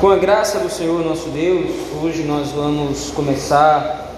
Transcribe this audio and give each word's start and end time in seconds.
Com 0.00 0.08
a 0.08 0.16
graça 0.16 0.60
do 0.60 0.70
Senhor 0.70 1.04
nosso 1.04 1.28
Deus, 1.28 1.72
hoje 2.02 2.22
nós 2.22 2.52
vamos 2.52 3.10
começar 3.10 4.10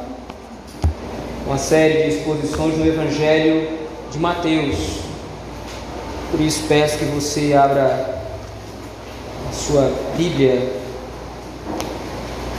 uma 1.45 1.59
série 1.59 2.05
de 2.05 2.19
exposições 2.19 2.79
no 2.79 2.87
Evangelho 2.87 3.69
de 4.13 4.17
Mateus. 4.17 4.77
Por 6.31 6.41
isso 6.41 6.67
peço 6.69 6.99
que 6.99 7.05
você 7.07 7.53
abra 7.53 8.23
a 9.51 9.53
sua 9.53 9.93
Bíblia 10.17 10.73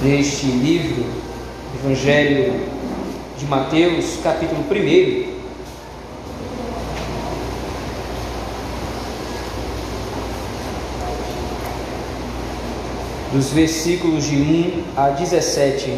neste 0.02 0.48
livro, 0.48 1.06
Evangelho 1.82 2.60
de 3.38 3.46
Mateus, 3.46 4.18
capítulo 4.22 4.66
1. 4.70 5.33
Dos 13.34 13.50
versículos 13.50 14.26
de 14.26 14.36
1 14.36 14.84
a 14.96 15.10
17. 15.10 15.98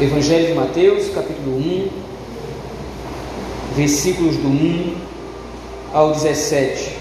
Evangelho 0.00 0.46
de 0.46 0.54
Mateus, 0.54 1.08
capítulo 1.12 1.56
1, 1.56 1.88
versículos 3.74 4.36
do 4.36 4.48
1 4.48 4.94
ao 5.92 6.12
17. 6.12 6.96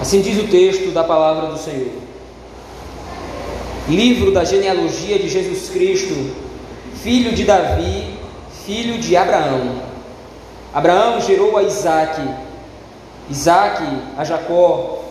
Assim 0.00 0.20
diz 0.20 0.38
o 0.38 0.46
texto 0.46 0.92
da 0.92 1.02
palavra 1.02 1.48
do 1.48 1.58
Senhor 1.58 2.07
livro 3.88 4.30
da 4.32 4.44
genealogia 4.44 5.18
de 5.18 5.28
Jesus 5.28 5.70
Cristo, 5.70 6.14
filho 7.02 7.32
de 7.32 7.44
Davi, 7.44 8.18
filho 8.64 8.98
de 8.98 9.16
Abraão. 9.16 9.82
Abraão 10.74 11.20
gerou 11.20 11.56
a 11.56 11.62
Isaque, 11.62 12.22
Isaque 13.30 13.84
a 14.16 14.24
Jacó, 14.24 15.04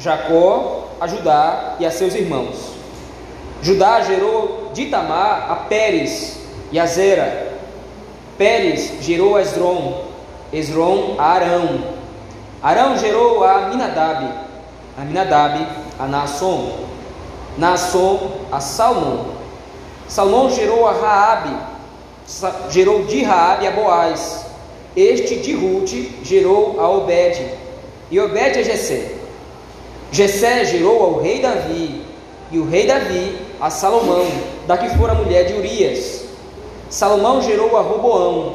Jacó 0.00 0.88
a 0.98 1.06
Judá 1.06 1.76
e 1.78 1.84
a 1.84 1.90
seus 1.90 2.14
irmãos. 2.14 2.72
Judá 3.62 4.00
gerou 4.00 4.70
de 4.72 4.86
Tamar 4.86 5.50
a 5.50 5.56
Pérez 5.56 6.38
e 6.72 6.78
a 6.78 6.86
Zera. 6.86 7.52
Pérez 8.38 8.94
gerou 9.02 9.36
a 9.36 9.42
Esdrom, 9.42 10.04
Esdrom 10.52 11.16
a 11.18 11.24
Arão. 11.24 11.80
Arão 12.62 12.98
gerou 12.98 13.44
a 13.44 13.68
Minadab, 13.68 14.26
a 14.98 15.04
Minadab 15.04 15.66
a 15.98 16.06
Naasson. 16.06 16.85
Naasson 17.58 18.32
a 18.52 18.60
Salmão. 18.60 19.26
Salmão 20.08 20.50
gerou 20.50 20.86
a 20.86 20.92
Raabe, 20.92 21.56
gerou 22.70 23.04
de 23.04 23.22
Raabe 23.22 23.66
a 23.66 23.70
Boaz. 23.70 24.46
Este 24.96 25.36
de 25.36 25.54
Ruth 25.54 25.90
gerou 26.22 26.80
a 26.80 26.88
Obed, 26.88 27.52
e 28.10 28.20
Obed 28.20 28.58
a 28.58 28.62
Jessé. 28.62 29.12
Jessé 30.10 30.64
gerou 30.64 31.02
ao 31.02 31.20
rei 31.20 31.40
Davi, 31.40 32.02
e 32.50 32.58
o 32.58 32.68
rei 32.68 32.86
Davi 32.86 33.36
a 33.60 33.68
Salomão, 33.68 34.26
da 34.66 34.78
que 34.78 34.88
fora 34.96 35.14
mulher 35.14 35.44
de 35.44 35.54
Urias. 35.54 36.24
Salomão 36.88 37.42
gerou 37.42 37.76
a 37.76 37.82
Roboão, 37.82 38.54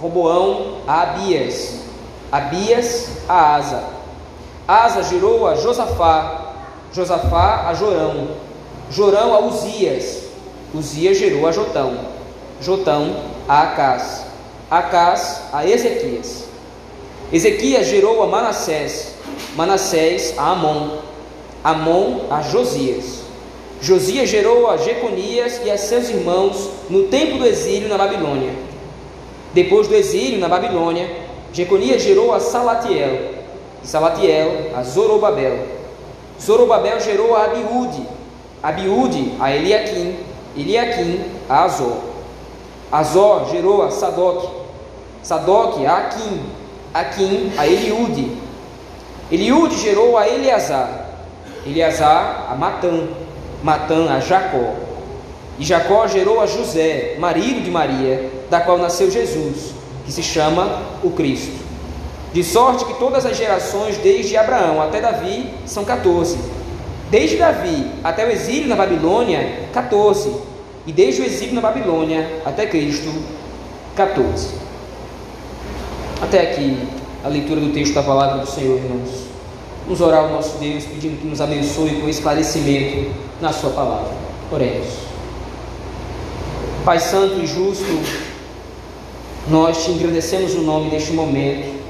Roboão 0.00 0.78
a 0.86 1.02
Abias, 1.02 1.80
Abias 2.30 3.08
a 3.28 3.56
Asa. 3.56 3.84
Asa 4.66 5.02
gerou 5.02 5.46
a 5.46 5.56
Josafá, 5.56 6.53
Josafá 6.94 7.66
a 7.68 7.74
Jorão, 7.74 8.28
Jorão 8.88 9.34
a 9.34 9.40
Uzias, 9.40 10.22
Uzias 10.72 11.18
gerou 11.18 11.44
a 11.44 11.50
Jotão, 11.50 11.98
Jotão 12.60 13.16
a 13.48 13.62
Acás, 13.62 14.24
Acás 14.70 15.42
a 15.52 15.66
Ezequias. 15.66 16.44
Ezequias 17.32 17.88
gerou 17.88 18.22
a 18.22 18.28
Manassés, 18.28 19.16
Manassés 19.56 20.34
a 20.38 20.52
Amon, 20.52 20.98
Amon 21.64 22.26
a 22.30 22.42
Josias. 22.42 23.24
Josias 23.82 24.28
gerou 24.28 24.70
a 24.70 24.76
Jeconias 24.76 25.62
e 25.64 25.72
a 25.72 25.76
seus 25.76 26.08
irmãos 26.08 26.70
no 26.88 27.08
tempo 27.08 27.38
do 27.38 27.46
exílio 27.46 27.88
na 27.88 27.98
Babilônia. 27.98 28.54
Depois 29.52 29.88
do 29.88 29.96
exílio 29.96 30.38
na 30.38 30.48
Babilônia, 30.48 31.10
Jeconias 31.52 32.02
gerou 32.02 32.32
a 32.32 32.38
Salatiel, 32.38 33.32
e 33.82 33.86
Salatiel 33.86 34.70
a 34.76 34.82
Zorobabel. 34.84 35.83
Zorobabel 36.40 37.00
gerou 37.00 37.36
a 37.36 37.44
Abiúde, 37.44 38.06
Abiúde 38.62 39.32
a 39.40 39.54
Eliaquim, 39.54 40.16
Eliaquim 40.56 41.20
a 41.48 41.64
Azor. 41.64 41.98
Azor 42.90 43.48
gerou 43.50 43.82
a 43.82 43.90
Sadoc, 43.90 44.50
Sadoc 45.22 45.84
a 45.84 45.96
Aquim, 45.98 46.40
Aquim 46.92 47.52
a 47.56 47.66
Eliúde. 47.66 48.36
Eliúde 49.30 49.76
gerou 49.76 50.16
a 50.18 50.28
Eleazar, 50.28 51.08
Eleazar 51.66 52.48
a 52.50 52.54
Matã, 52.54 53.08
Matã 53.62 54.12
a 54.12 54.20
Jacó. 54.20 54.74
E 55.58 55.64
Jacó 55.64 56.06
gerou 56.06 56.40
a 56.40 56.46
José, 56.46 57.16
marido 57.18 57.62
de 57.62 57.70
Maria, 57.70 58.30
da 58.50 58.60
qual 58.60 58.76
nasceu 58.76 59.10
Jesus, 59.10 59.72
que 60.04 60.12
se 60.12 60.22
chama 60.22 60.82
o 61.02 61.10
Cristo. 61.10 61.63
De 62.34 62.42
sorte 62.42 62.84
que 62.84 62.94
todas 62.94 63.24
as 63.24 63.36
gerações, 63.36 63.96
desde 63.98 64.36
Abraão 64.36 64.82
até 64.82 65.00
Davi, 65.00 65.50
são 65.64 65.84
14. 65.84 66.36
Desde 67.08 67.36
Davi 67.36 67.86
até 68.02 68.26
o 68.26 68.30
exílio 68.32 68.66
na 68.66 68.74
Babilônia, 68.74 69.68
14. 69.72 70.34
E 70.84 70.90
desde 70.90 71.22
o 71.22 71.24
exílio 71.24 71.54
na 71.54 71.60
Babilônia 71.60 72.42
até 72.44 72.66
Cristo, 72.66 73.08
14. 73.94 74.48
Até 76.20 76.40
aqui 76.40 76.76
a 77.22 77.28
leitura 77.28 77.60
do 77.60 77.72
texto 77.72 77.94
da 77.94 78.02
palavra 78.02 78.38
do 78.38 78.50
Senhor, 78.50 78.78
irmãos. 78.78 79.28
Vamos 79.84 80.00
orar 80.00 80.24
ao 80.24 80.30
nosso 80.30 80.58
Deus, 80.58 80.82
pedindo 80.86 81.20
que 81.20 81.28
nos 81.28 81.40
abençoe 81.40 82.00
com 82.00 82.08
esclarecimento 82.08 83.12
na 83.40 83.52
Sua 83.52 83.70
palavra. 83.70 84.12
Oremos. 84.50 84.88
Pai 86.84 86.98
Santo 86.98 87.38
e 87.38 87.46
Justo, 87.46 88.02
nós 89.48 89.84
te 89.84 89.92
agradecemos 89.92 90.52
o 90.54 90.62
nome 90.62 90.90
neste 90.90 91.12
momento 91.12 91.83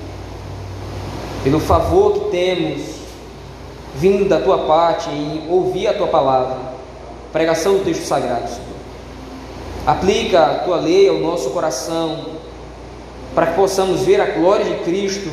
pelo 1.45 1.61
favor 1.61 2.15
que 2.15 2.31
temos 2.31 2.81
vindo 3.97 4.27
da 4.27 4.41
tua 4.41 4.59
parte 4.61 5.11
em 5.11 5.45
ouvir 5.49 5.87
a 5.87 5.95
tua 5.95 6.07
palavra, 6.07 6.57
pregação 7.33 7.75
do 7.75 7.85
texto 7.85 8.05
sagrado, 8.05 8.49
Senhor. 8.49 8.65
Aplica 9.87 10.43
a 10.43 10.55
tua 10.61 10.77
lei 10.77 11.07
ao 11.07 11.19
nosso 11.19 11.51
coração, 11.51 12.25
para 13.35 13.49
que 13.49 13.55
possamos 13.55 14.01
ver 14.01 14.21
a 14.21 14.31
glória 14.31 14.65
de 14.65 14.85
Cristo 14.85 15.31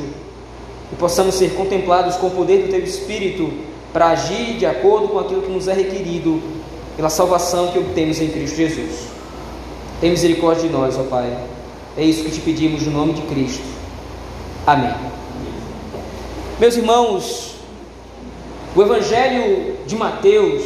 e 0.91 0.95
possamos 0.97 1.35
ser 1.35 1.53
contemplados 1.55 2.17
com 2.17 2.27
o 2.27 2.31
poder 2.31 2.63
do 2.63 2.69
teu 2.69 2.83
Espírito 2.83 3.49
para 3.93 4.07
agir 4.09 4.57
de 4.57 4.65
acordo 4.65 5.07
com 5.07 5.19
aquilo 5.19 5.41
que 5.41 5.51
nos 5.51 5.67
é 5.67 5.73
requerido 5.73 6.41
pela 6.97 7.09
salvação 7.09 7.67
que 7.67 7.79
obtemos 7.79 8.19
em 8.19 8.27
Cristo 8.27 8.57
Jesus. 8.57 9.07
Tem 10.01 10.09
misericórdia 10.09 10.67
de 10.67 10.73
nós, 10.73 10.97
ó 10.97 11.03
Pai. 11.03 11.37
É 11.95 12.03
isso 12.03 12.23
que 12.23 12.31
te 12.31 12.41
pedimos 12.41 12.85
no 12.85 12.91
nome 12.91 13.13
de 13.13 13.21
Cristo. 13.21 13.63
Amém. 14.65 15.20
Meus 16.61 16.77
irmãos, 16.77 17.55
o 18.75 18.81
Evangelho 18.83 19.77
de 19.87 19.95
Mateus, 19.95 20.61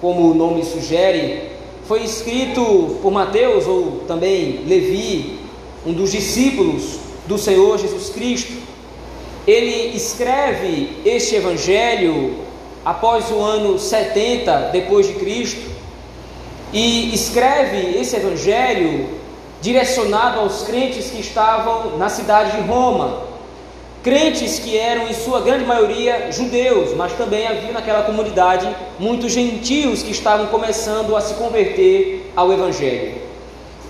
como 0.00 0.30
o 0.30 0.34
nome 0.34 0.64
sugere, 0.64 1.50
foi 1.86 2.02
escrito 2.02 2.98
por 3.02 3.12
Mateus 3.12 3.66
ou 3.66 4.04
também 4.08 4.64
Levi, 4.66 5.38
um 5.84 5.92
dos 5.92 6.10
discípulos 6.12 6.98
do 7.26 7.36
Senhor 7.36 7.76
Jesus 7.76 8.08
Cristo. 8.08 8.54
Ele 9.46 9.94
escreve 9.94 10.96
este 11.04 11.34
evangelho 11.34 12.34
após 12.82 13.30
o 13.30 13.38
ano 13.38 13.78
70 13.78 14.70
depois 14.72 15.06
de 15.06 15.12
Cristo 15.16 15.70
e 16.72 17.14
escreve 17.14 17.98
esse 18.00 18.16
evangelho 18.16 19.10
direcionado 19.60 20.40
aos 20.40 20.62
crentes 20.62 21.10
que 21.10 21.20
estavam 21.20 21.98
na 21.98 22.08
cidade 22.08 22.56
de 22.56 22.66
Roma 22.66 23.30
crentes 24.02 24.58
que 24.58 24.76
eram, 24.76 25.06
em 25.06 25.14
sua 25.14 25.40
grande 25.40 25.64
maioria, 25.64 26.32
judeus, 26.32 26.94
mas 26.96 27.12
também 27.12 27.46
havia 27.46 27.70
naquela 27.70 28.02
comunidade 28.02 28.68
muitos 28.98 29.32
gentios 29.32 30.02
que 30.02 30.10
estavam 30.10 30.46
começando 30.46 31.14
a 31.14 31.20
se 31.20 31.34
converter 31.34 32.32
ao 32.34 32.52
Evangelho. 32.52 33.22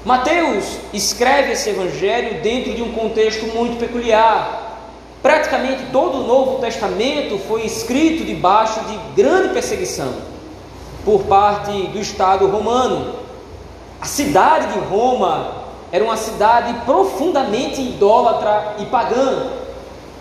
Mateus 0.05 0.77
escreve 0.93 1.53
esse 1.53 1.71
Evangelho 1.71 2.43
dentro 2.43 2.75
de 2.75 2.83
um 2.83 2.93
contexto 2.93 3.47
muito 3.47 3.79
peculiar. 3.79 4.81
Praticamente 5.23 5.85
todo 5.93 6.19
o 6.19 6.27
Novo 6.27 6.61
Testamento 6.61 7.39
foi 7.49 7.65
escrito 7.65 8.25
debaixo 8.25 8.81
de 8.81 8.99
grande 9.15 9.55
perseguição 9.55 10.13
por 11.05 11.23
parte 11.23 11.71
do 11.89 11.99
Estado 12.01 12.47
romano. 12.49 13.15
A 14.01 14.05
cidade 14.05 14.73
de 14.73 14.79
Roma 14.81 15.63
era 15.93 16.05
uma 16.05 16.17
cidade 16.17 16.75
profundamente 16.85 17.81
idólatra 17.81 18.75
e 18.79 18.87
pagã 18.87 19.62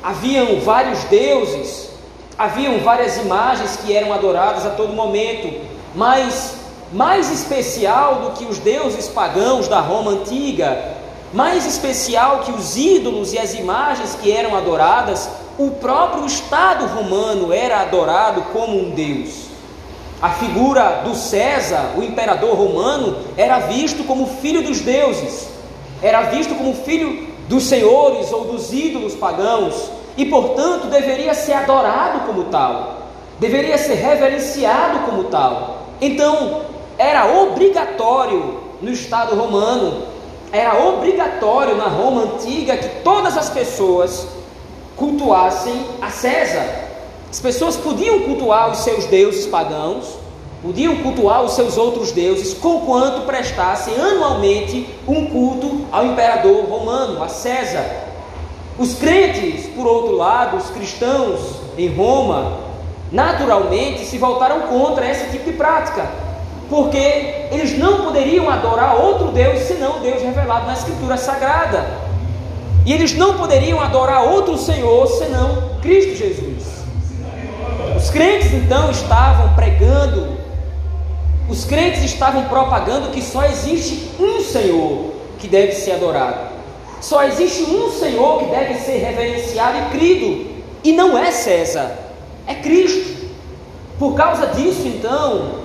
haviam 0.03 0.59
vários 0.61 1.03
deuses, 1.05 1.89
haviam 2.37 2.79
várias 2.79 3.17
imagens 3.17 3.77
que 3.77 3.95
eram 3.95 4.13
adoradas 4.13 4.65
a 4.65 4.71
todo 4.71 4.93
momento, 4.93 5.53
mas 5.95 6.55
mais 6.91 7.31
especial 7.31 8.15
do 8.15 8.31
que 8.31 8.45
os 8.45 8.59
deuses 8.59 9.07
pagãos 9.07 9.67
da 9.67 9.79
Roma 9.79 10.11
antiga, 10.11 10.97
mais 11.33 11.65
especial 11.65 12.39
que 12.39 12.51
os 12.51 12.75
ídolos 12.75 13.31
e 13.31 13.39
as 13.39 13.53
imagens 13.53 14.17
que 14.21 14.31
eram 14.31 14.55
adoradas, 14.55 15.29
o 15.57 15.71
próprio 15.71 16.25
Estado 16.25 16.85
romano 16.87 17.53
era 17.53 17.81
adorado 17.81 18.41
como 18.53 18.77
um 18.77 18.91
deus. 18.91 19.51
A 20.21 20.29
figura 20.31 21.01
do 21.03 21.15
César, 21.15 21.93
o 21.97 22.03
imperador 22.03 22.55
romano, 22.55 23.17
era 23.37 23.59
visto 23.59 24.03
como 24.03 24.27
filho 24.27 24.61
dos 24.61 24.81
deuses, 24.81 25.47
era 26.01 26.23
visto 26.23 26.53
como 26.55 26.73
filho 26.73 27.30
dos 27.51 27.65
senhores 27.65 28.31
ou 28.31 28.45
dos 28.45 28.71
ídolos 28.71 29.13
pagãos, 29.13 29.91
e 30.15 30.25
portanto 30.25 30.87
deveria 30.87 31.33
ser 31.33 31.51
adorado 31.51 32.21
como 32.25 32.45
tal, 32.45 33.07
deveria 33.39 33.77
ser 33.77 33.95
reverenciado 33.95 34.99
como 34.99 35.25
tal. 35.25 35.79
Então, 35.99 36.61
era 36.97 37.27
obrigatório 37.27 38.57
no 38.81 38.89
Estado 38.89 39.35
romano, 39.35 40.03
era 40.49 40.81
obrigatório 40.81 41.75
na 41.75 41.87
Roma 41.89 42.21
antiga 42.21 42.77
que 42.77 42.87
todas 43.03 43.37
as 43.37 43.49
pessoas 43.49 44.27
cultuassem 44.95 45.85
a 46.01 46.09
César. 46.09 46.65
As 47.29 47.41
pessoas 47.41 47.75
podiam 47.75 48.21
cultuar 48.21 48.71
os 48.71 48.77
seus 48.77 49.05
deuses 49.07 49.45
pagãos, 49.45 50.05
podiam 50.61 50.97
cultuar 50.97 51.43
os 51.43 51.53
seus 51.53 51.77
outros 51.77 52.11
deuses, 52.11 52.53
conquanto 52.53 53.25
prestassem 53.25 53.95
anualmente 53.95 54.87
um 55.07 55.25
culto 55.25 55.85
ao 55.91 56.05
imperador 56.05 56.65
romano, 56.65 57.23
a 57.23 57.27
César. 57.27 57.83
Os 58.77 58.93
crentes, 58.95 59.67
por 59.75 59.85
outro 59.85 60.15
lado, 60.15 60.57
os 60.57 60.69
cristãos 60.69 61.39
em 61.77 61.93
Roma, 61.93 62.59
naturalmente 63.11 64.05
se 64.05 64.17
voltaram 64.17 64.61
contra 64.61 65.09
esse 65.09 65.31
tipo 65.31 65.45
de 65.45 65.57
prática, 65.57 66.09
porque 66.69 66.97
eles 67.51 67.77
não 67.77 68.05
poderiam 68.05 68.49
adorar 68.49 68.95
outro 68.95 69.27
Deus 69.27 69.59
senão 69.63 69.97
o 69.97 69.99
Deus 69.99 70.21
revelado 70.21 70.67
na 70.67 70.73
Escritura 70.73 71.17
Sagrada. 71.17 71.85
E 72.85 72.93
eles 72.93 73.13
não 73.15 73.37
poderiam 73.37 73.79
adorar 73.79 74.23
outro 74.23 74.57
Senhor 74.57 75.05
senão 75.07 75.71
Cristo 75.81 76.15
Jesus. 76.15 76.81
Os 77.95 78.09
crentes 78.09 78.53
então 78.53 78.89
estavam 78.89 79.53
pregando, 79.53 80.40
os 81.49 81.65
crentes 81.65 82.03
estavam 82.03 82.45
propagando 82.45 83.09
que 83.09 83.21
só 83.21 83.43
existe 83.45 84.11
um 84.19 84.41
Senhor 84.41 85.13
que 85.39 85.47
deve 85.47 85.73
ser 85.73 85.93
adorado. 85.93 86.51
Só 87.01 87.23
existe 87.23 87.63
um 87.63 87.91
Senhor 87.91 88.39
que 88.39 88.45
deve 88.45 88.75
ser 88.75 88.97
reverenciado 88.97 89.77
e 89.77 89.97
crido, 89.97 90.51
e 90.83 90.91
não 90.93 91.17
é 91.17 91.31
César, 91.31 91.97
é 92.45 92.55
Cristo. 92.55 93.29
Por 93.97 94.15
causa 94.15 94.47
disso, 94.47 94.87
então, 94.87 95.61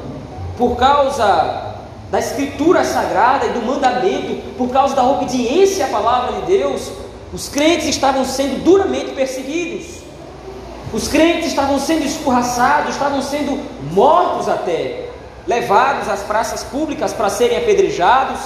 por 0.59 0.77
causa 0.77 1.75
da 2.11 2.19
Escritura 2.19 2.85
Sagrada 2.85 3.47
e 3.47 3.51
do 3.51 3.63
mandamento, 3.63 4.43
por 4.57 4.71
causa 4.71 4.95
da 4.95 5.05
obediência 5.05 5.87
à 5.87 5.89
palavra 5.89 6.41
de 6.41 6.47
Deus, 6.47 6.91
os 7.33 7.49
crentes 7.49 7.87
estavam 7.87 8.25
sendo 8.25 8.63
duramente 8.63 9.11
perseguidos. 9.13 9.97
Os 10.93 11.09
crentes 11.09 11.49
estavam 11.49 11.79
sendo 11.79 12.05
escorraçados, 12.05 12.95
estavam 12.95 13.21
sendo 13.21 13.61
mortos 13.93 14.49
até, 14.49 15.06
levados 15.47 16.09
às 16.09 16.23
praças 16.23 16.65
públicas 16.65 17.13
para 17.13 17.29
serem 17.29 17.59
apedrejados, 17.59 18.41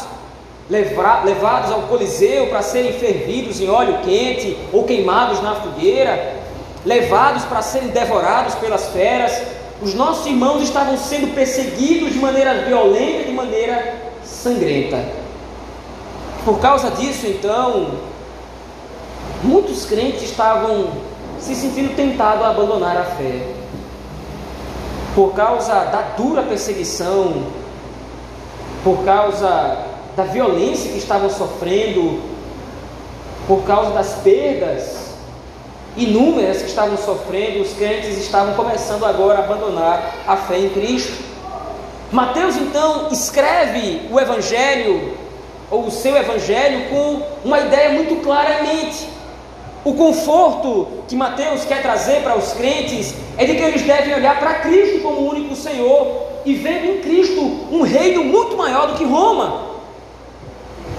levados 0.69 1.73
ao 1.73 1.83
Coliseu 1.83 2.47
para 2.49 2.63
serem 2.63 2.93
fervidos 2.93 3.61
em 3.61 3.69
óleo 3.69 3.99
quente 4.05 4.57
ou 4.73 4.85
queimados 4.85 5.43
na 5.43 5.57
fogueira, 5.57 6.37
levados 6.85 7.45
para 7.45 7.63
serem 7.63 7.89
devorados 7.89 8.55
pelas 8.57 8.89
feras. 8.91 9.43
Os 9.83 9.95
nossos 9.95 10.27
irmãos 10.27 10.63
estavam 10.63 10.97
sendo 10.97 11.35
perseguidos 11.35 12.13
de 12.13 12.19
maneira 12.19 12.65
violenta, 12.65 13.25
de 13.25 13.33
maneira 13.33 13.97
sangrenta. 14.23 15.03
Por 16.45 16.61
causa 16.61 16.91
disso, 16.91 17.27
então, 17.27 17.93
muitos 19.43 19.87
crentes 19.87 20.23
estavam 20.23 20.89
se 21.39 21.55
sentindo 21.55 21.97
tentado 21.97 22.45
a 22.45 22.51
abandonar 22.51 22.97
a 22.97 23.05
fé. 23.05 23.60
Por 25.15 25.35
causa 25.35 25.75
da 25.87 26.03
dura 26.17 26.43
perseguição, 26.43 27.47
por 28.85 29.05
causa 29.05 29.85
da 30.17 30.25
violência 30.25 30.91
que 30.93 30.99
estavam 30.99 31.29
sofrendo, 31.29 32.21
por 33.47 33.63
causa 33.65 33.91
das 33.91 34.15
perdas 34.23 35.11
inúmeras 35.97 36.59
que 36.59 36.69
estavam 36.69 36.97
sofrendo, 36.97 37.63
os 37.63 37.73
crentes 37.75 38.17
estavam 38.19 38.55
começando 38.55 39.05
agora 39.05 39.41
a 39.41 39.45
abandonar 39.45 40.15
a 40.27 40.37
fé 40.37 40.59
em 40.59 40.71
Cristo. 40.71 41.31
Mateus 42.13 42.57
então 42.57 43.09
escreve 43.11 44.09
o 44.11 44.19
Evangelho, 44.19 45.17
ou 45.71 45.87
o 45.87 45.91
seu 45.91 46.17
Evangelho, 46.17 46.89
com 46.91 47.23
uma 47.45 47.61
ideia 47.61 47.91
muito 47.93 48.23
clara 48.23 48.61
em 48.61 48.67
mente. 48.67 49.09
O 49.83 49.95
conforto 49.95 50.89
que 51.09 51.17
Mateus 51.17 51.65
quer 51.65 51.81
trazer 51.81 52.23
para 52.23 52.37
os 52.37 52.53
crentes 52.53 53.15
é 53.39 53.47
de 53.47 53.55
que 53.55 53.63
eles 53.63 53.83
devem 53.83 54.15
olhar 54.15 54.39
para 54.39 54.55
Cristo 54.55 55.01
como 55.01 55.23
o 55.23 55.31
único 55.31 55.57
Senhor 55.57 56.27
e 56.45 56.55
ver 56.55 56.85
em 56.85 57.01
Cristo 57.01 57.41
um 57.73 57.81
reino 57.81 58.23
muito 58.25 58.57
maior 58.59 58.89
do 58.89 58.99
que 58.99 59.05
Roma. 59.05 59.71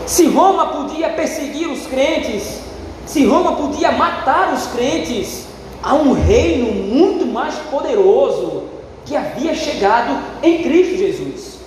Se 0.07 0.25
Roma 0.25 0.67
podia 0.67 1.09
perseguir 1.09 1.69
os 1.69 1.85
crentes, 1.85 2.59
se 3.05 3.23
Roma 3.25 3.55
podia 3.55 3.91
matar 3.91 4.51
os 4.51 4.65
crentes, 4.67 5.45
há 5.83 5.93
um 5.93 6.13
reino 6.13 6.71
muito 6.71 7.25
mais 7.27 7.53
poderoso 7.69 8.63
que 9.05 9.15
havia 9.15 9.53
chegado 9.53 10.17
em 10.41 10.63
Cristo 10.63 10.97
Jesus. 10.97 11.59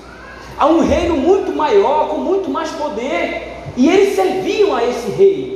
Há 0.58 0.66
um 0.66 0.80
reino 0.80 1.16
muito 1.16 1.52
maior, 1.52 2.08
com 2.08 2.18
muito 2.18 2.50
mais 2.50 2.70
poder, 2.70 3.52
e 3.76 3.88
eles 3.88 4.16
serviam 4.16 4.74
a 4.74 4.84
esse 4.84 5.10
rei. 5.10 5.53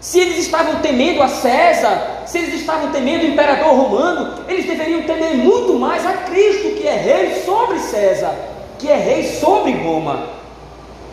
Se 0.00 0.18
eles 0.18 0.38
estavam 0.38 0.76
temendo 0.76 1.22
a 1.22 1.28
César, 1.28 2.22
se 2.26 2.38
eles 2.38 2.54
estavam 2.54 2.90
temendo 2.90 3.22
o 3.22 3.26
imperador 3.26 3.74
romano, 3.74 4.44
eles 4.48 4.64
deveriam 4.64 5.02
temer 5.02 5.36
muito 5.36 5.74
mais 5.74 6.06
a 6.06 6.14
Cristo, 6.14 6.74
que 6.74 6.86
é 6.86 6.96
rei 6.96 7.42
sobre 7.44 7.78
César, 7.78 8.34
que 8.78 8.88
é 8.88 8.96
rei 8.96 9.24
sobre 9.24 9.72
Roma. 9.72 10.26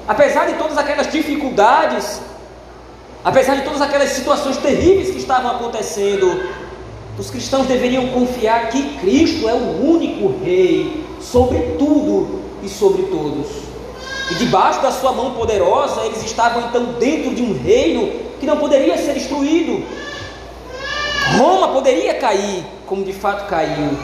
Apesar 0.07 0.47
de 0.47 0.53
todas 0.53 0.77
aquelas 0.77 1.11
dificuldades, 1.11 2.21
apesar 3.25 3.55
de 3.55 3.63
todas 3.63 3.81
aquelas 3.81 4.11
situações 4.11 4.55
terríveis 4.55 5.09
que 5.09 5.17
estavam 5.17 5.51
acontecendo, 5.51 6.49
os 7.19 7.29
cristãos 7.29 7.67
deveriam 7.67 8.07
confiar 8.07 8.69
que 8.69 8.97
Cristo 8.99 9.49
é 9.49 9.53
o 9.53 9.85
único 9.85 10.41
rei 10.45 11.03
sobre 11.19 11.59
tudo 11.77 12.41
e 12.63 12.69
sobre 12.69 13.03
todos. 13.03 13.47
E 14.31 14.35
debaixo 14.35 14.81
da 14.81 14.91
sua 14.91 15.11
mão 15.11 15.33
poderosa, 15.33 16.05
eles 16.05 16.23
estavam 16.23 16.69
então 16.69 16.85
dentro 16.99 17.35
de 17.35 17.41
um 17.41 17.51
reino 17.61 18.26
que 18.39 18.45
não 18.45 18.57
poderia 18.57 18.97
ser 18.97 19.13
destruído. 19.13 19.83
Roma 21.37 21.69
poderia 21.69 22.13
cair, 22.15 22.63
como 22.85 23.03
de 23.03 23.13
fato 23.13 23.47
caiu. 23.47 23.97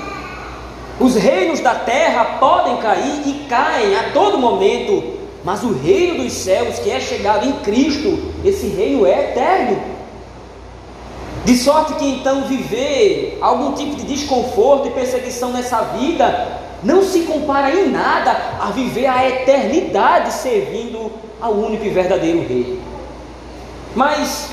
Os 0.99 1.15
reinos 1.15 1.59
da 1.59 1.73
terra 1.75 2.37
podem 2.39 2.77
cair 2.77 3.21
e 3.25 3.45
caem 3.49 3.95
a 3.95 4.11
todo 4.11 4.37
momento, 4.37 5.17
mas 5.43 5.63
o 5.63 5.73
reino 5.73 6.23
dos 6.23 6.33
céus, 6.33 6.79
que 6.79 6.91
é 6.91 6.99
chegado 6.99 7.47
em 7.47 7.53
Cristo, 7.59 8.31
esse 8.45 8.67
reino 8.67 9.05
é 9.05 9.31
eterno. 9.31 9.81
De 11.45 11.57
sorte 11.57 11.95
que 11.95 12.05
então 12.05 12.43
viver 12.43 13.37
algum 13.41 13.73
tipo 13.73 13.95
de 13.95 14.03
desconforto 14.03 14.87
e 14.87 14.91
perseguição 14.91 15.51
nessa 15.51 15.81
vida 15.81 16.61
não 16.83 17.03
se 17.03 17.21
compara 17.21 17.73
em 17.73 17.89
nada 17.89 18.31
a 18.61 18.71
viver 18.71 19.07
a 19.07 19.27
eternidade 19.27 20.33
servindo 20.33 21.11
ao 21.41 21.53
único 21.53 21.85
e 21.85 21.89
verdadeiro 21.89 22.39
Rei. 22.47 22.79
Mas, 23.95 24.49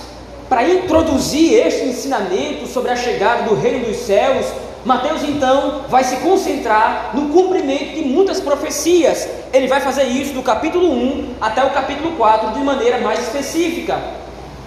para 0.48 0.68
introduzir 0.68 1.54
este 1.54 1.84
ensinamento 1.86 2.66
sobre 2.66 2.90
a 2.90 2.96
chegada 2.96 3.44
do 3.44 3.54
Reino 3.54 3.86
dos 3.86 3.98
Céus, 3.98 4.46
Mateus 4.84 5.22
então 5.22 5.82
vai 5.88 6.04
se 6.04 6.16
concentrar 6.16 7.10
no 7.14 7.28
cumprimento 7.28 7.94
de 7.94 8.02
muitas 8.02 8.40
profecias. 8.40 9.28
Ele 9.52 9.66
vai 9.66 9.80
fazer 9.80 10.04
isso 10.04 10.32
do 10.32 10.42
capítulo 10.42 10.90
1 10.90 11.34
até 11.40 11.62
o 11.64 11.70
capítulo 11.70 12.16
4 12.16 12.52
de 12.52 12.60
maneira 12.60 12.98
mais 12.98 13.20
específica. 13.20 13.98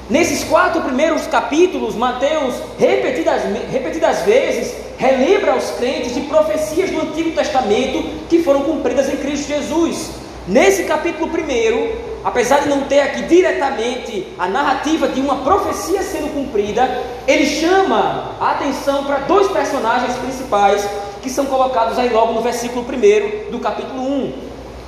Nesses 0.09 0.43
quatro 0.43 0.81
primeiros 0.81 1.25
capítulos, 1.27 1.95
Mateus, 1.95 2.55
repetidas, 2.77 3.41
repetidas 3.71 4.21
vezes, 4.21 4.75
relembra 4.97 5.53
aos 5.53 5.71
crentes 5.71 6.13
de 6.13 6.21
profecias 6.21 6.91
do 6.91 7.01
Antigo 7.01 7.31
Testamento 7.31 8.03
que 8.29 8.43
foram 8.43 8.61
cumpridas 8.61 9.09
em 9.09 9.17
Cristo 9.17 9.47
Jesus. 9.47 10.22
Nesse 10.47 10.83
capítulo 10.83 11.29
primeiro, 11.29 11.89
apesar 12.21 12.59
de 12.59 12.69
não 12.69 12.81
ter 12.81 12.99
aqui 12.99 13.21
diretamente 13.23 14.27
a 14.37 14.47
narrativa 14.47 15.07
de 15.07 15.21
uma 15.21 15.37
profecia 15.37 16.03
sendo 16.03 16.33
cumprida, 16.33 17.01
ele 17.25 17.45
chama 17.45 18.35
a 18.41 18.51
atenção 18.51 19.05
para 19.05 19.19
dois 19.19 19.47
personagens 19.47 20.13
principais 20.17 20.85
que 21.21 21.29
são 21.29 21.45
colocados 21.45 21.97
aí 21.97 22.09
logo 22.09 22.33
no 22.33 22.41
versículo 22.41 22.81
1 22.81 23.51
do 23.51 23.59
capítulo 23.59 24.01
1. 24.01 24.33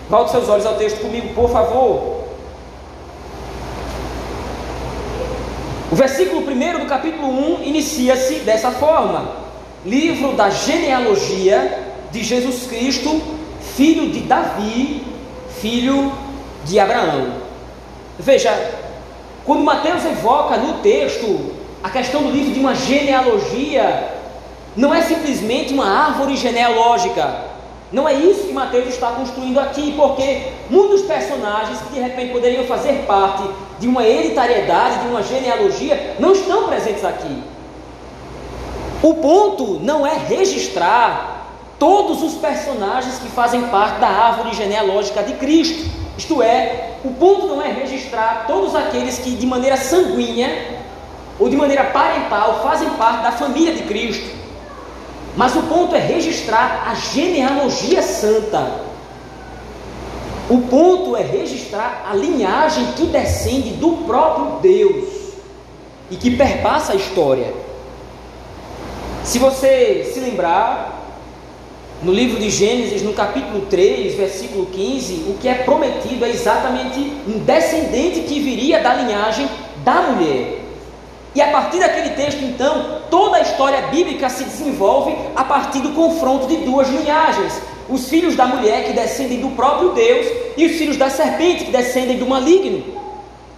Volte 0.10 0.32
seus 0.32 0.50
olhos 0.50 0.66
ao 0.66 0.76
texto 0.76 1.00
comigo, 1.00 1.34
por 1.34 1.50
favor. 1.50 2.26
O 5.90 5.96
versículo 5.96 6.42
1 6.42 6.80
do 6.80 6.86
capítulo 6.86 7.30
1 7.62 7.64
inicia-se 7.64 8.40
dessa 8.40 8.72
forma: 8.72 9.32
Livro 9.86 10.34
da 10.34 10.50
genealogia 10.50 11.94
de 12.12 12.22
Jesus 12.22 12.68
Cristo, 12.68 13.22
filho 13.76 14.10
de 14.10 14.20
Davi, 14.20 15.05
filho 15.66 16.12
de 16.64 16.80
Abraão. 16.80 17.38
Veja, 18.20 18.52
quando 19.44 19.64
Mateus 19.64 20.06
evoca 20.06 20.58
no 20.58 20.74
texto 20.84 21.54
a 21.84 21.90
questão 21.90 22.22
do 22.22 22.30
livro 22.30 22.54
de 22.54 22.60
uma 22.60 22.76
genealogia, 22.76 24.14
não 24.76 24.94
é 24.94 25.02
simplesmente 25.02 25.74
uma 25.74 25.88
árvore 25.88 26.38
genealógica. 26.38 27.46
Não 27.92 28.08
é 28.08 28.14
isso 28.14 28.44
que 28.44 28.54
Mateus 28.54 28.90
está 28.90 29.08
construindo 29.14 29.60
aqui, 29.60 29.92
porque 29.98 30.50
muitos 30.70 31.02
personagens 31.02 31.80
que 31.82 31.94
de 31.94 32.00
repente 32.00 32.32
poderiam 32.32 32.66
fazer 32.66 33.04
parte 33.08 33.44
de 33.80 33.88
uma 33.88 34.06
hereditariedade, 34.06 35.00
de 35.00 35.08
uma 35.08 35.24
genealogia, 35.24 36.16
não 36.20 36.32
estão 36.32 36.68
presentes 36.68 37.04
aqui. 37.04 37.42
O 39.02 39.16
ponto 39.16 39.80
não 39.82 40.06
é 40.06 40.16
registrar 40.16 41.35
todos 41.79 42.24
os 42.24 42.36
personagens 42.36 43.20
que 43.20 43.27
fazem 43.29 43.67
parte 43.67 44.00
da 44.00 44.08
árvore 44.08 44.55
genealógica 44.55 45.24
de 45.24 45.34
Cristo. 45.34 45.89
Isto 46.17 46.41
é, 46.41 46.94
o 47.03 47.12
ponto 47.12 47.48
não 47.48 47.62
é 47.62 47.72
registrar 47.72 48.46
todos 48.48 48.74
aqueles 48.75 49.20
que 49.20 49.32
de 49.32 49.46
maneira 49.46 49.77
sanguínea 49.77 50.79
ou 51.38 51.50
de 51.50 51.58
maneira 51.58 51.84
parental 51.86 52.62
fazem 52.63 52.89
parte 52.91 53.24
da 53.24 53.32
família 53.32 53.74
de 53.74 53.84
Cristo. 53.84 54.34
Mas 55.36 55.55
o 55.55 55.63
ponto 55.63 55.94
é 55.94 56.00
registrar 56.00 56.88
a 56.89 56.96
genealogia 56.96 58.01
santa. 58.01 58.86
O 60.50 60.60
ponto 60.62 61.17
é 61.17 61.22
registrar 61.22 62.05
a 62.10 62.15
linhagem 62.15 62.94
que 62.94 63.08
descende 63.08 63.72
do 63.72 64.05
próprio 64.05 64.60
Deus 64.62 65.34
e 66.10 66.15
que 66.15 66.32
perpassa 66.32 66.94
a 66.94 66.96
história. 66.96 67.51
Se 69.24 69.39
você 69.39 70.12
se 70.13 70.20
lembrar, 70.20 70.95
no 72.04 72.12
livro 72.12 72.40
de 72.40 72.50
Gênesis, 72.50 73.02
no 73.02 73.14
capítulo 73.14 73.66
3, 73.68 74.16
versículo 74.16 74.66
15, 74.68 75.25
o 75.30 75.38
que 75.40 75.48
é 75.48 75.56
prometido 75.56 76.25
é 76.25 76.30
exatamente 76.30 77.00
um 77.28 77.40
descendente 77.40 78.22
que 78.22 78.40
viria 78.40 78.80
da 78.82 78.94
linhagem 78.94 79.48
da 79.84 80.02
mulher. 80.02 80.62
E 81.34 81.42
a 81.42 81.52
partir 81.52 81.80
daquele 81.80 82.12
texto, 82.12 82.44
então, 82.44 83.02
toda 83.10 83.38
a 83.38 83.42
história 83.42 83.82
bíblica 83.88 84.30
se 84.30 84.44
desenvolve 84.44 85.16
a 85.36 85.44
partir 85.44 85.80
do 85.80 85.90
confronto 85.90 86.48
de 86.48 86.58
duas 86.58 86.88
linhagens: 86.90 87.62
os 87.90 88.08
filhos 88.08 88.36
da 88.36 88.46
mulher 88.46 88.86
que 88.86 88.94
descendem 88.94 89.42
do 89.42 89.50
próprio 89.50 89.90
Deus 89.90 90.28
e 90.56 90.66
os 90.66 90.78
filhos 90.78 90.98
da 90.98 91.10
serpente 91.10 91.66
que 91.66 91.72
descendem 91.72 92.18
do 92.18 92.25
maligno. 92.25 92.84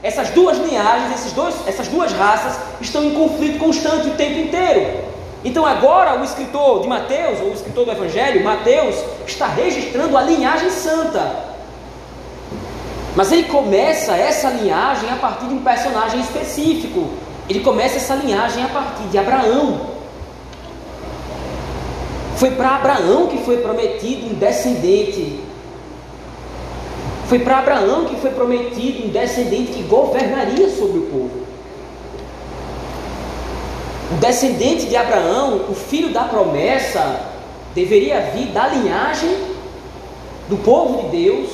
Essas 0.01 0.29
duas 0.29 0.57
linhagens, 0.57 1.19
esses 1.19 1.33
dois, 1.33 1.55
essas 1.67 1.87
duas 1.87 2.11
raças 2.13 2.59
estão 2.79 3.03
em 3.03 3.13
conflito 3.13 3.59
constante 3.59 4.07
o 4.07 4.15
tempo 4.15 4.39
inteiro. 4.39 5.06
Então 5.47 5.65
agora 5.65 6.19
o 6.19 6.25
escritor 6.25 6.81
de 6.81 6.89
Mateus, 6.89 7.39
ou 7.39 7.51
o 7.51 7.53
escritor 7.53 7.85
do 7.85 7.91
Evangelho, 7.91 8.43
Mateus, 8.43 8.97
está 9.25 9.47
registrando 9.47 10.17
a 10.17 10.21
linhagem 10.21 10.69
santa. 10.69 11.45
Mas 13.15 13.31
ele 13.31 13.43
começa 13.43 14.13
essa 14.13 14.49
linhagem 14.49 15.09
a 15.09 15.15
partir 15.15 15.45
de 15.45 15.53
um 15.53 15.63
personagem 15.63 16.19
específico, 16.19 17.11
ele 17.47 17.61
começa 17.61 17.95
essa 17.95 18.15
linhagem 18.15 18.61
a 18.61 18.67
partir 18.67 19.03
de 19.03 19.17
Abraão. 19.17 19.87
Foi 22.35 22.51
para 22.51 22.75
Abraão 22.75 23.27
que 23.27 23.37
foi 23.37 23.57
prometido 23.61 24.27
um 24.27 24.33
descendente. 24.33 25.39
Foi 27.29 27.39
para 27.39 27.59
Abraão 27.59 28.03
que 28.03 28.17
foi 28.17 28.31
prometido 28.31 29.07
um 29.07 29.09
descendente 29.11 29.71
que 29.71 29.83
governaria 29.83 30.69
sobre 30.69 30.99
o 30.99 31.03
povo. 31.03 31.46
O 34.17 34.19
descendente 34.19 34.87
de 34.87 34.97
Abraão, 34.97 35.67
o 35.69 35.75
filho 35.75 36.09
da 36.09 36.23
promessa, 36.23 37.21
deveria 37.75 38.19
vir 38.33 38.47
da 38.47 38.65
linhagem 38.65 39.29
do 40.49 40.57
povo 40.57 41.03
de 41.03 41.17
Deus 41.17 41.49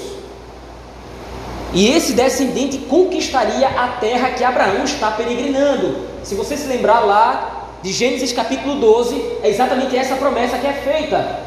e 1.73 1.89
esse 1.89 2.13
descendente 2.13 2.77
conquistaria 2.77 3.67
a 3.67 3.89
terra 3.99 4.29
que 4.29 4.45
Abraão 4.45 4.85
está 4.85 5.11
peregrinando. 5.11 6.07
Se 6.23 6.35
você 6.35 6.55
se 6.55 6.65
lembrar 6.67 7.01
lá 7.01 7.67
de 7.81 7.91
Gênesis 7.91 8.31
capítulo 8.31 8.75
12, 8.75 9.39
é 9.43 9.49
exatamente 9.49 9.97
essa 9.97 10.15
promessa 10.15 10.57
que 10.57 10.65
é 10.65 10.71
feita. 10.71 11.39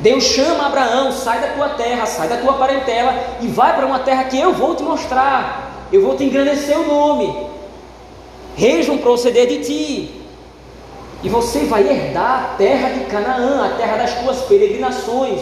Deus 0.00 0.24
chama 0.24 0.66
Abraão, 0.66 1.12
sai 1.12 1.40
da 1.40 1.48
tua 1.52 1.68
terra, 1.68 2.04
sai 2.04 2.26
da 2.26 2.38
tua 2.38 2.54
parentela 2.54 3.14
e 3.40 3.46
vai 3.46 3.76
para 3.76 3.86
uma 3.86 4.00
terra 4.00 4.24
que 4.24 4.40
eu 4.40 4.52
vou 4.52 4.74
te 4.74 4.82
mostrar. 4.82 5.86
Eu 5.92 6.02
vou 6.02 6.16
te 6.16 6.24
engrandecer 6.24 6.76
o 6.76 6.84
nome. 6.84 7.46
Reis 8.56 8.88
vão 8.88 8.98
proceder 8.98 9.46
de 9.46 9.58
ti. 9.64 10.23
E 11.24 11.28
você 11.30 11.60
vai 11.60 11.88
herdar 11.88 12.44
a 12.44 12.56
terra 12.58 12.90
de 12.90 13.06
Canaã, 13.06 13.64
a 13.64 13.70
terra 13.70 13.96
das 13.96 14.12
tuas 14.20 14.42
peregrinações. 14.42 15.40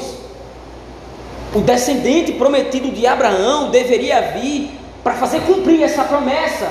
O 1.52 1.58
descendente 1.58 2.32
prometido 2.32 2.92
de 2.92 3.04
Abraão 3.04 3.68
deveria 3.68 4.32
vir 4.32 4.78
para 5.02 5.14
fazer 5.14 5.40
cumprir 5.40 5.82
essa 5.82 6.04
promessa, 6.04 6.70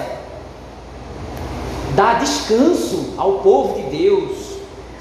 dar 1.94 2.20
descanso 2.20 3.14
ao 3.18 3.40
povo 3.40 3.82
de 3.82 3.98
Deus, 3.98 4.54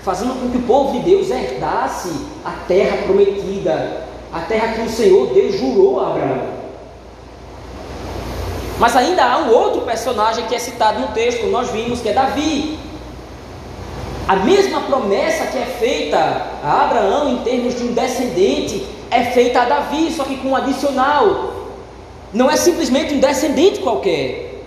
fazendo 0.02 0.34
com 0.40 0.50
que 0.50 0.56
o 0.56 0.62
povo 0.62 0.98
de 0.98 1.04
Deus 1.08 1.30
herdasse 1.30 2.10
a 2.44 2.50
terra 2.66 3.04
prometida, 3.04 4.06
a 4.32 4.40
terra 4.40 4.74
que 4.74 4.80
o 4.80 4.90
Senhor 4.90 5.32
Deus 5.32 5.56
jurou 5.56 6.00
a 6.00 6.08
Abraão. 6.08 6.60
Mas 8.76 8.96
ainda 8.96 9.24
há 9.24 9.38
um 9.38 9.52
outro 9.52 9.82
personagem 9.82 10.46
que 10.46 10.54
é 10.56 10.58
citado 10.58 10.98
no 10.98 11.08
texto, 11.08 11.46
nós 11.46 11.70
vimos 11.70 12.00
que 12.00 12.08
é 12.08 12.12
Davi. 12.12 12.76
A 14.30 14.36
mesma 14.36 14.82
promessa 14.82 15.46
que 15.46 15.58
é 15.58 15.66
feita 15.66 16.16
a 16.62 16.84
Abraão 16.84 17.32
em 17.32 17.38
termos 17.38 17.74
de 17.74 17.82
um 17.82 17.92
descendente 17.92 18.86
é 19.10 19.24
feita 19.24 19.62
a 19.62 19.64
Davi, 19.64 20.12
só 20.12 20.22
que 20.22 20.36
com 20.36 20.50
um 20.50 20.54
adicional. 20.54 21.52
Não 22.32 22.48
é 22.48 22.56
simplesmente 22.56 23.12
um 23.12 23.18
descendente 23.18 23.80
qualquer. 23.80 24.62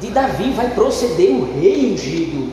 De 0.00 0.10
Davi 0.10 0.52
vai 0.52 0.70
proceder 0.70 1.32
o 1.32 1.60
rei 1.60 1.92
ungido. 1.92 2.52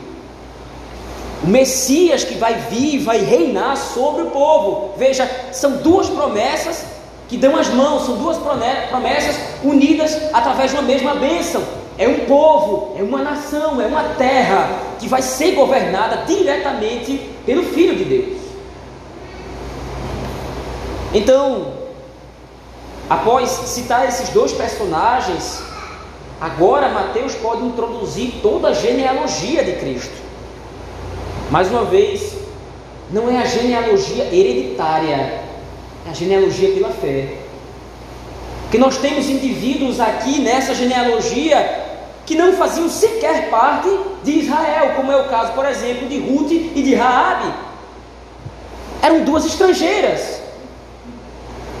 O 1.44 1.46
Messias 1.46 2.24
que 2.24 2.34
vai 2.34 2.54
vir 2.54 2.98
vai 2.98 3.18
reinar 3.18 3.76
sobre 3.76 4.22
o 4.22 4.30
povo. 4.30 4.94
Veja, 4.96 5.30
são 5.52 5.76
duas 5.76 6.10
promessas 6.10 6.84
que 7.28 7.36
dão 7.36 7.56
as 7.56 7.68
mãos, 7.68 8.04
são 8.04 8.16
duas 8.16 8.36
promessas 8.36 9.36
unidas 9.62 10.18
através 10.32 10.72
de 10.72 10.76
uma 10.76 10.82
mesma 10.82 11.14
bênção. 11.14 11.62
É 11.98 12.08
um 12.08 12.20
povo, 12.20 12.96
é 12.98 13.02
uma 13.02 13.22
nação, 13.22 13.80
é 13.80 13.86
uma 13.86 14.14
terra 14.14 14.80
que 14.98 15.06
vai 15.06 15.20
ser 15.20 15.52
governada 15.52 16.24
diretamente 16.26 17.30
pelo 17.44 17.62
Filho 17.64 17.96
de 17.96 18.04
Deus. 18.04 18.38
Então, 21.14 21.74
após 23.10 23.50
citar 23.50 24.08
esses 24.08 24.30
dois 24.30 24.52
personagens, 24.52 25.62
agora 26.40 26.88
Mateus 26.88 27.34
pode 27.34 27.62
introduzir 27.64 28.34
toda 28.42 28.68
a 28.68 28.72
genealogia 28.72 29.62
de 29.62 29.72
Cristo. 29.72 30.22
Mais 31.50 31.68
uma 31.70 31.84
vez, 31.84 32.34
não 33.10 33.30
é 33.30 33.42
a 33.42 33.44
genealogia 33.44 34.24
hereditária, 34.24 35.42
é 36.06 36.10
a 36.10 36.14
genealogia 36.14 36.72
pela 36.72 36.88
fé. 36.88 37.34
Que 38.70 38.78
nós 38.78 38.96
temos 38.96 39.28
indivíduos 39.28 40.00
aqui 40.00 40.40
nessa 40.40 40.74
genealogia 40.74 41.81
que 42.24 42.34
não 42.34 42.52
faziam 42.54 42.88
sequer 42.88 43.50
parte 43.50 43.88
de 44.22 44.38
Israel, 44.38 44.94
como 44.96 45.10
é 45.10 45.16
o 45.16 45.28
caso, 45.28 45.52
por 45.52 45.66
exemplo, 45.66 46.08
de 46.08 46.18
Ruth 46.18 46.50
e 46.50 46.82
de 46.82 46.94
Raabe. 46.94 47.52
Eram 49.02 49.24
duas 49.24 49.44
estrangeiras 49.44 50.42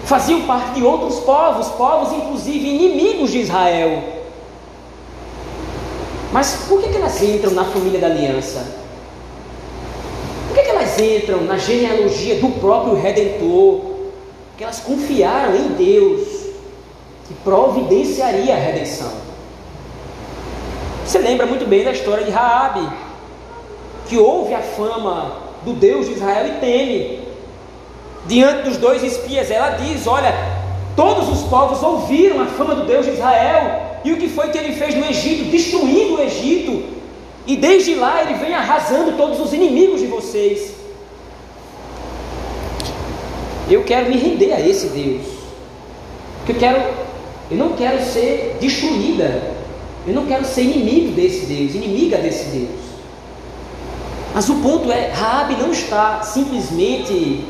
faziam 0.04 0.42
parte 0.42 0.74
de 0.74 0.84
outros 0.84 1.20
povos, 1.20 1.68
povos 1.68 2.12
inclusive 2.12 2.68
inimigos 2.68 3.30
de 3.30 3.38
Israel. 3.38 4.02
Mas 6.30 6.66
por 6.68 6.82
que, 6.82 6.90
que 6.90 6.96
elas 6.96 7.22
entram 7.22 7.52
na 7.52 7.64
família 7.64 7.98
da 7.98 8.08
aliança? 8.08 8.62
Por 10.48 10.56
que, 10.56 10.64
que 10.64 10.70
elas 10.70 10.98
entram 10.98 11.42
na 11.44 11.56
genealogia 11.56 12.40
do 12.40 12.48
próprio 12.60 12.94
Redentor? 12.94 13.80
Porque 14.48 14.64
elas 14.64 14.80
confiaram 14.80 15.56
em 15.56 15.68
Deus, 15.68 16.28
que 17.26 17.34
providenciaria 17.42 18.54
a 18.54 18.58
redenção. 18.58 19.21
Você 21.12 21.18
lembra 21.18 21.44
muito 21.44 21.66
bem 21.66 21.84
da 21.84 21.92
história 21.92 22.24
de 22.24 22.30
Raabe, 22.30 22.88
que 24.08 24.16
ouve 24.16 24.54
a 24.54 24.60
fama 24.60 25.36
do 25.62 25.74
Deus 25.74 26.06
de 26.06 26.14
Israel 26.14 26.46
e 26.46 26.52
teme. 26.52 27.20
Diante 28.24 28.62
dos 28.62 28.78
dois 28.78 29.02
espias, 29.02 29.50
ela 29.50 29.72
diz: 29.72 30.06
Olha, 30.06 30.32
todos 30.96 31.28
os 31.28 31.46
povos 31.50 31.82
ouviram 31.82 32.40
a 32.40 32.46
fama 32.46 32.74
do 32.74 32.86
Deus 32.86 33.04
de 33.04 33.12
Israel, 33.12 33.98
e 34.02 34.10
o 34.10 34.16
que 34.16 34.26
foi 34.26 34.48
que 34.48 34.56
ele 34.56 34.72
fez 34.72 34.94
no 34.94 35.04
Egito, 35.04 35.50
destruindo 35.50 36.14
o 36.14 36.22
Egito, 36.22 36.82
e 37.46 37.58
desde 37.58 37.94
lá 37.94 38.22
ele 38.22 38.38
vem 38.38 38.54
arrasando 38.54 39.14
todos 39.14 39.38
os 39.38 39.52
inimigos 39.52 40.00
de 40.00 40.06
vocês. 40.06 40.72
Eu 43.68 43.84
quero 43.84 44.08
me 44.08 44.16
render 44.16 44.54
a 44.54 44.60
esse 44.66 44.86
Deus, 44.86 45.26
porque 46.38 46.52
eu 46.52 46.56
quero, 46.56 46.82
eu 47.50 47.58
não 47.58 47.74
quero 47.74 48.02
ser 48.02 48.56
destruída, 48.58 49.60
eu 50.06 50.14
não 50.14 50.26
quero 50.26 50.44
ser 50.44 50.62
inimigo 50.62 51.12
desse 51.12 51.46
Deus, 51.46 51.74
inimiga 51.74 52.18
desse 52.18 52.44
Deus. 52.46 52.80
Mas 54.34 54.48
o 54.48 54.56
ponto 54.56 54.90
é, 54.90 55.08
Raabe 55.08 55.56
não 55.56 55.70
está 55.70 56.22
simplesmente 56.22 57.44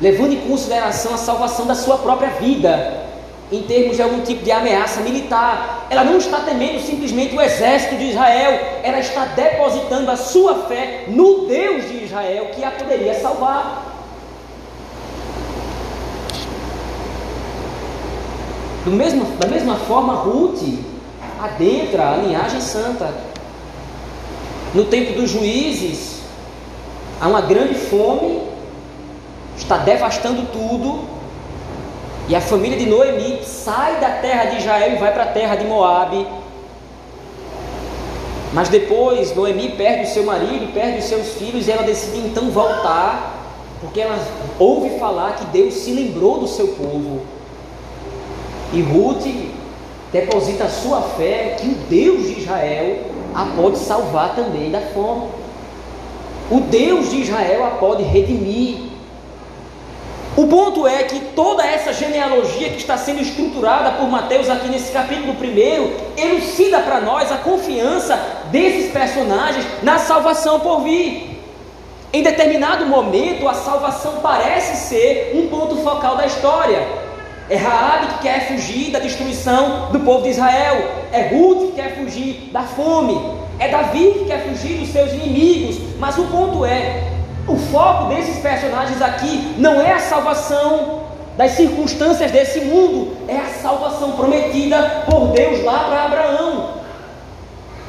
levando 0.00 0.32
em 0.32 0.40
consideração 0.40 1.14
a 1.14 1.16
salvação 1.16 1.66
da 1.66 1.74
sua 1.74 1.98
própria 1.98 2.30
vida, 2.30 3.06
em 3.50 3.62
termos 3.62 3.96
de 3.96 4.02
algum 4.02 4.20
tipo 4.20 4.44
de 4.44 4.50
ameaça 4.50 5.00
militar. 5.00 5.86
Ela 5.88 6.04
não 6.04 6.18
está 6.18 6.40
temendo 6.40 6.80
simplesmente 6.80 7.34
o 7.34 7.40
exército 7.40 7.96
de 7.96 8.10
Israel, 8.10 8.80
ela 8.82 8.98
está 8.98 9.24
depositando 9.26 10.10
a 10.10 10.16
sua 10.16 10.66
fé 10.66 11.04
no 11.08 11.46
Deus 11.46 11.88
de 11.88 12.04
Israel 12.04 12.50
que 12.54 12.62
a 12.62 12.70
poderia 12.70 13.14
salvar. 13.14 13.86
Do 18.84 18.90
mesmo, 18.90 19.24
da 19.38 19.48
mesma 19.48 19.76
forma, 19.76 20.14
Ruth 20.14 20.62
adentra 21.38 22.10
a 22.10 22.16
linhagem 22.16 22.60
santa. 22.60 23.12
No 24.74 24.84
tempo 24.84 25.12
dos 25.12 25.30
juízes, 25.30 26.20
há 27.20 27.28
uma 27.28 27.40
grande 27.40 27.74
fome, 27.74 28.42
está 29.56 29.78
devastando 29.78 30.42
tudo, 30.52 31.04
e 32.28 32.36
a 32.36 32.40
família 32.40 32.76
de 32.76 32.84
Noemi 32.84 33.42
sai 33.42 33.98
da 34.00 34.10
terra 34.10 34.44
de 34.46 34.58
Israel 34.58 34.92
e 34.92 34.96
vai 34.96 35.12
para 35.12 35.22
a 35.22 35.28
terra 35.28 35.56
de 35.56 35.64
Moabe. 35.64 36.26
Mas 38.52 38.68
depois 38.68 39.34
Noemi 39.34 39.70
perde 39.70 40.04
o 40.04 40.12
seu 40.12 40.24
marido, 40.24 40.72
perde 40.72 40.98
os 40.98 41.04
seus 41.04 41.34
filhos 41.34 41.66
e 41.66 41.72
ela 41.72 41.82
decide 41.82 42.18
então 42.18 42.50
voltar, 42.50 43.34
porque 43.80 44.00
ela 44.00 44.18
ouve 44.58 44.98
falar 44.98 45.36
que 45.36 45.46
Deus 45.46 45.72
se 45.74 45.92
lembrou 45.92 46.40
do 46.40 46.46
seu 46.46 46.68
povo. 46.68 47.22
E 48.74 48.82
Ruth 48.82 49.26
deposita 50.12 50.64
a 50.64 50.70
sua 50.70 51.02
fé 51.02 51.56
que 51.60 51.68
o 51.68 51.74
Deus 51.88 52.26
de 52.26 52.40
Israel 52.40 52.98
a 53.34 53.44
pode 53.56 53.78
salvar 53.78 54.34
também 54.34 54.70
da 54.70 54.80
fome. 54.80 55.28
O 56.50 56.60
Deus 56.60 57.10
de 57.10 57.22
Israel 57.22 57.66
a 57.66 57.70
pode 57.72 58.02
redimir. 58.02 58.88
O 60.36 60.46
ponto 60.46 60.86
é 60.86 61.02
que 61.02 61.18
toda 61.34 61.66
essa 61.66 61.92
genealogia 61.92 62.70
que 62.70 62.76
está 62.76 62.96
sendo 62.96 63.20
estruturada 63.20 63.90
por 63.92 64.08
Mateus 64.08 64.48
aqui 64.48 64.68
nesse 64.68 64.92
capítulo 64.92 65.34
primeiro, 65.34 65.92
elucida 66.16 66.80
para 66.80 67.00
nós 67.00 67.30
a 67.32 67.38
confiança 67.38 68.16
desses 68.50 68.92
personagens 68.92 69.66
na 69.82 69.98
salvação 69.98 70.60
por 70.60 70.82
vir. 70.82 71.42
Em 72.12 72.22
determinado 72.22 72.86
momento, 72.86 73.46
a 73.46 73.54
salvação 73.54 74.20
parece 74.22 74.88
ser 74.88 75.32
um 75.34 75.48
ponto 75.48 75.76
focal 75.76 76.16
da 76.16 76.24
história. 76.24 77.07
É 77.50 77.56
Raabe 77.56 78.06
que 78.14 78.18
quer 78.22 78.48
fugir 78.48 78.90
da 78.90 78.98
destruição 78.98 79.90
do 79.90 80.00
povo 80.00 80.22
de 80.22 80.30
Israel. 80.30 80.90
É 81.12 81.28
Ruth 81.28 81.70
que 81.70 81.72
quer 81.72 81.96
fugir 81.96 82.50
da 82.52 82.62
fome. 82.62 83.38
É 83.58 83.68
Davi 83.68 84.12
que 84.18 84.24
quer 84.26 84.44
fugir 84.44 84.78
dos 84.78 84.90
seus 84.90 85.12
inimigos. 85.12 85.78
Mas 85.98 86.18
o 86.18 86.24
ponto 86.24 86.64
é, 86.64 87.04
o 87.46 87.56
foco 87.56 88.14
desses 88.14 88.38
personagens 88.38 89.00
aqui 89.00 89.54
não 89.56 89.80
é 89.80 89.92
a 89.92 89.98
salvação 89.98 91.08
das 91.38 91.52
circunstâncias 91.52 92.32
desse 92.32 92.60
mundo, 92.62 93.16
é 93.28 93.36
a 93.36 93.46
salvação 93.62 94.12
prometida 94.12 95.04
por 95.08 95.28
Deus 95.28 95.64
lá 95.64 95.84
para 95.84 96.04
Abraão. 96.04 96.78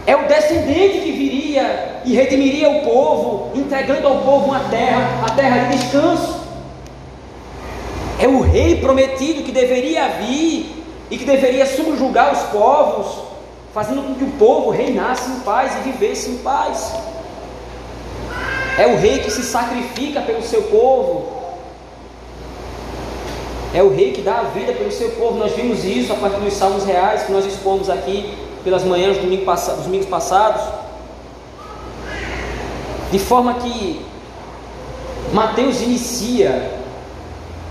É 0.05 0.15
o 0.15 0.27
descendente 0.27 0.99
que 0.99 1.11
viria 1.11 2.01
e 2.05 2.15
redimiria 2.15 2.69
o 2.69 2.81
povo, 2.81 3.51
entregando 3.55 4.07
ao 4.07 4.19
povo 4.19 4.45
uma 4.45 4.59
terra, 4.69 5.25
a 5.27 5.31
terra 5.31 5.65
de 5.65 5.77
descanso. 5.77 6.38
É 8.19 8.27
o 8.27 8.41
rei 8.41 8.75
prometido 8.81 9.43
que 9.43 9.51
deveria 9.51 10.09
vir 10.09 10.83
e 11.09 11.17
que 11.17 11.23
deveria 11.23 11.65
subjugar 11.65 12.33
os 12.33 12.41
povos, 12.49 13.23
fazendo 13.73 14.03
com 14.03 14.13
que 14.13 14.25
o 14.25 14.31
povo 14.31 14.69
reinasse 14.71 15.31
em 15.31 15.39
paz 15.39 15.73
e 15.77 15.89
vivesse 15.89 16.29
em 16.29 16.37
paz. 16.39 16.93
É 18.77 18.87
o 18.87 18.97
rei 18.97 19.19
que 19.19 19.31
se 19.31 19.41
sacrifica 19.43 20.21
pelo 20.21 20.43
seu 20.43 20.63
povo. 20.63 21.39
É 23.73 23.81
o 23.81 23.89
rei 23.89 24.11
que 24.11 24.21
dá 24.21 24.39
a 24.39 24.43
vida 24.43 24.73
pelo 24.73 24.91
seu 24.91 25.11
povo. 25.11 25.37
Nós 25.37 25.53
vimos 25.53 25.85
isso 25.85 26.11
a 26.11 26.15
partir 26.17 26.41
dos 26.41 26.53
salmos 26.53 26.83
reais 26.83 27.23
que 27.23 27.31
nós 27.31 27.45
expomos 27.45 27.89
aqui 27.89 28.37
pelas 28.65 28.83
manhãs 28.83 29.17
dos 29.17 29.83
domingos 29.83 30.07
passados. 30.07 30.61
De 33.11 33.19
forma 33.19 33.53
que 33.55 34.05
Mateus 35.31 35.81
inicia 35.81 36.78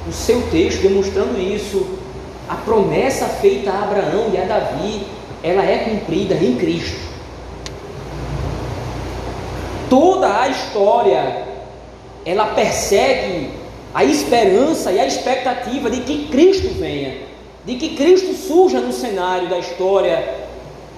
o 0.09 0.12
seu 0.12 0.42
texto 0.51 0.81
demonstrando 0.81 1.38
isso. 1.38 1.99
A 2.49 2.55
promessa 2.55 3.27
feita 3.27 3.71
a 3.71 3.83
Abraão 3.83 4.31
e 4.33 4.38
a 4.38 4.44
Davi, 4.44 5.03
ela 5.42 5.62
é 5.62 5.79
cumprida 5.79 6.35
em 6.35 6.57
Cristo. 6.57 6.99
Toda 9.90 10.40
a 10.40 10.49
história, 10.49 11.44
ela 12.25 12.47
persegue 12.47 13.51
a 13.94 14.05
esperança 14.05 14.90
e 14.92 14.99
a 14.99 15.07
expectativa 15.07 15.90
de 15.90 16.01
que 16.01 16.29
Cristo 16.29 16.68
venha, 16.79 17.16
de 17.64 17.75
que 17.77 17.97
Cristo 17.97 18.35
surja 18.35 18.81
no 18.81 18.92
cenário 18.92 19.49
da 19.49 19.59
história, 19.59 20.37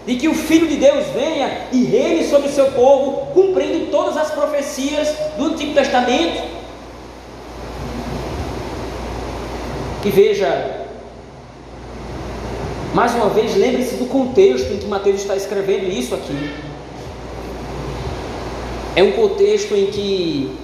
de 0.07 0.16
que 0.16 0.29
o 0.29 0.35
Filho 0.35 0.68
de 0.68 0.77
Deus 0.77 1.07
venha 1.09 1.66
e 1.73 1.85
reine 1.85 2.29
sobre 2.29 2.49
o 2.49 2.53
seu 2.53 2.70
povo, 2.73 3.33
cumprindo 3.33 3.90
todas 3.90 4.16
as 4.16 4.31
profecias 4.31 5.12
do 5.37 5.46
Antigo 5.46 5.75
Testamento. 5.75 6.60
E 10.02 10.08
veja, 10.08 10.86
mais 12.94 13.14
uma 13.14 13.28
vez, 13.28 13.54
lembre-se 13.54 13.96
do 13.96 14.06
contexto 14.06 14.72
em 14.72 14.78
que 14.78 14.86
Mateus 14.86 15.20
está 15.20 15.36
escrevendo 15.36 15.90
isso 15.90 16.14
aqui. 16.14 16.50
É 18.96 19.02
um 19.02 19.12
contexto 19.12 19.74
em 19.74 19.86
que 19.86 20.56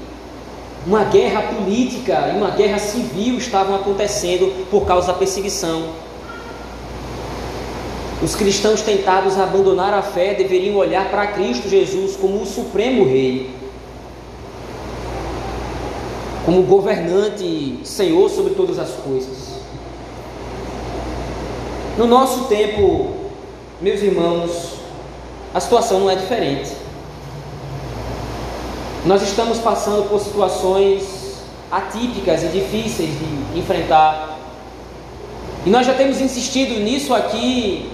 uma 0.86 1.04
guerra 1.04 1.42
política 1.42 2.32
e 2.32 2.36
uma 2.38 2.50
guerra 2.50 2.78
civil 2.78 3.36
estavam 3.36 3.76
acontecendo 3.76 4.66
por 4.70 4.86
causa 4.86 5.08
da 5.08 5.14
perseguição. 5.14 5.90
Os 8.22 8.34
cristãos 8.34 8.80
tentados 8.80 9.38
a 9.38 9.42
abandonar 9.42 9.92
a 9.92 10.00
fé 10.00 10.32
deveriam 10.32 10.76
olhar 10.76 11.10
para 11.10 11.26
Cristo 11.26 11.68
Jesus 11.68 12.16
como 12.16 12.40
o 12.40 12.46
supremo 12.46 13.04
rei 13.04 13.50
como 16.46 16.62
governante, 16.62 17.80
Senhor 17.82 18.30
sobre 18.30 18.54
todas 18.54 18.78
as 18.78 18.90
coisas. 18.90 19.56
No 21.98 22.06
nosso 22.06 22.44
tempo, 22.44 23.14
meus 23.80 24.00
irmãos, 24.00 24.74
a 25.52 25.58
situação 25.58 25.98
não 25.98 26.08
é 26.08 26.14
diferente. 26.14 26.70
Nós 29.04 29.22
estamos 29.22 29.58
passando 29.58 30.08
por 30.08 30.20
situações 30.20 31.42
atípicas 31.70 32.44
e 32.44 32.46
difíceis 32.46 33.10
de 33.10 33.58
enfrentar. 33.58 34.38
E 35.64 35.70
nós 35.70 35.84
já 35.84 35.94
temos 35.94 36.20
insistido 36.20 36.78
nisso 36.78 37.12
aqui 37.12 37.90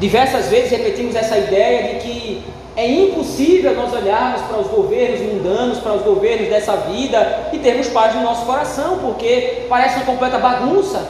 diversas 0.00 0.46
vezes, 0.48 0.72
repetimos 0.72 1.14
essa 1.14 1.38
ideia 1.38 1.94
de 1.94 2.00
que 2.00 2.44
é 2.74 2.90
impossível 2.90 3.74
nós 3.74 3.92
olharmos 3.92 4.40
para 4.42 4.58
os 4.58 4.66
governos 4.68 5.20
mundanos, 5.20 5.78
para 5.78 5.92
os 5.92 6.02
governos 6.02 6.48
dessa 6.48 6.74
vida 6.76 7.50
e 7.52 7.58
termos 7.58 7.88
paz 7.88 8.14
no 8.14 8.22
nosso 8.22 8.46
coração, 8.46 8.98
porque 8.98 9.66
parece 9.68 9.96
uma 9.96 10.06
completa 10.06 10.38
bagunça. 10.38 11.06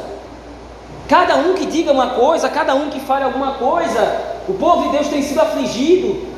Cada 1.09 1.37
um 1.37 1.55
que 1.55 1.67
diga 1.67 1.93
uma 1.93 2.11
coisa, 2.11 2.49
cada 2.49 2.75
um 2.75 2.91
que 2.91 2.99
fale 2.99 3.25
alguma 3.25 3.55
coisa, 3.55 4.21
o 4.49 4.55
povo 4.55 4.85
de 4.85 4.97
Deus 4.97 5.09
tem 5.09 5.23
sido 5.23 5.41
afligido. 5.41 6.33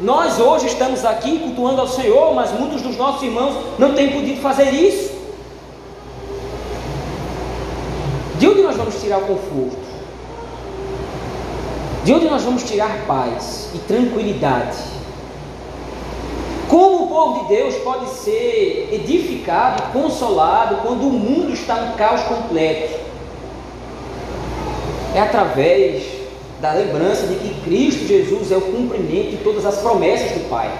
Nós 0.00 0.38
hoje 0.38 0.66
estamos 0.66 1.06
aqui 1.06 1.38
cultuando 1.38 1.80
ao 1.80 1.88
Senhor, 1.88 2.34
mas 2.34 2.52
muitos 2.52 2.82
dos 2.82 2.96
nossos 2.98 3.22
irmãos 3.22 3.56
não 3.78 3.94
têm 3.94 4.12
podido 4.12 4.42
fazer 4.42 4.70
isso. 4.74 5.16
De 8.38 8.46
onde 8.46 8.60
nós 8.60 8.76
vamos 8.76 9.00
tirar 9.00 9.18
o 9.18 9.22
conforto? 9.22 9.85
De 12.06 12.12
onde 12.14 12.26
nós 12.26 12.44
vamos 12.44 12.62
tirar 12.62 13.04
paz 13.04 13.68
e 13.74 13.78
tranquilidade? 13.78 14.76
Como 16.68 17.02
o 17.02 17.08
povo 17.08 17.40
de 17.40 17.56
Deus 17.56 17.74
pode 17.78 18.08
ser 18.10 18.90
edificado 18.92 19.92
consolado 19.92 20.76
quando 20.82 21.08
o 21.08 21.10
mundo 21.10 21.52
está 21.52 21.74
no 21.74 21.96
caos 21.96 22.22
completo? 22.22 22.96
É 25.16 25.20
através 25.20 26.04
da 26.60 26.74
lembrança 26.74 27.26
de 27.26 27.34
que 27.40 27.60
Cristo 27.62 28.06
Jesus 28.06 28.52
é 28.52 28.56
o 28.56 28.60
cumprimento 28.60 29.30
de 29.30 29.38
todas 29.38 29.66
as 29.66 29.78
promessas 29.78 30.30
do 30.30 30.48
Pai. 30.48 30.70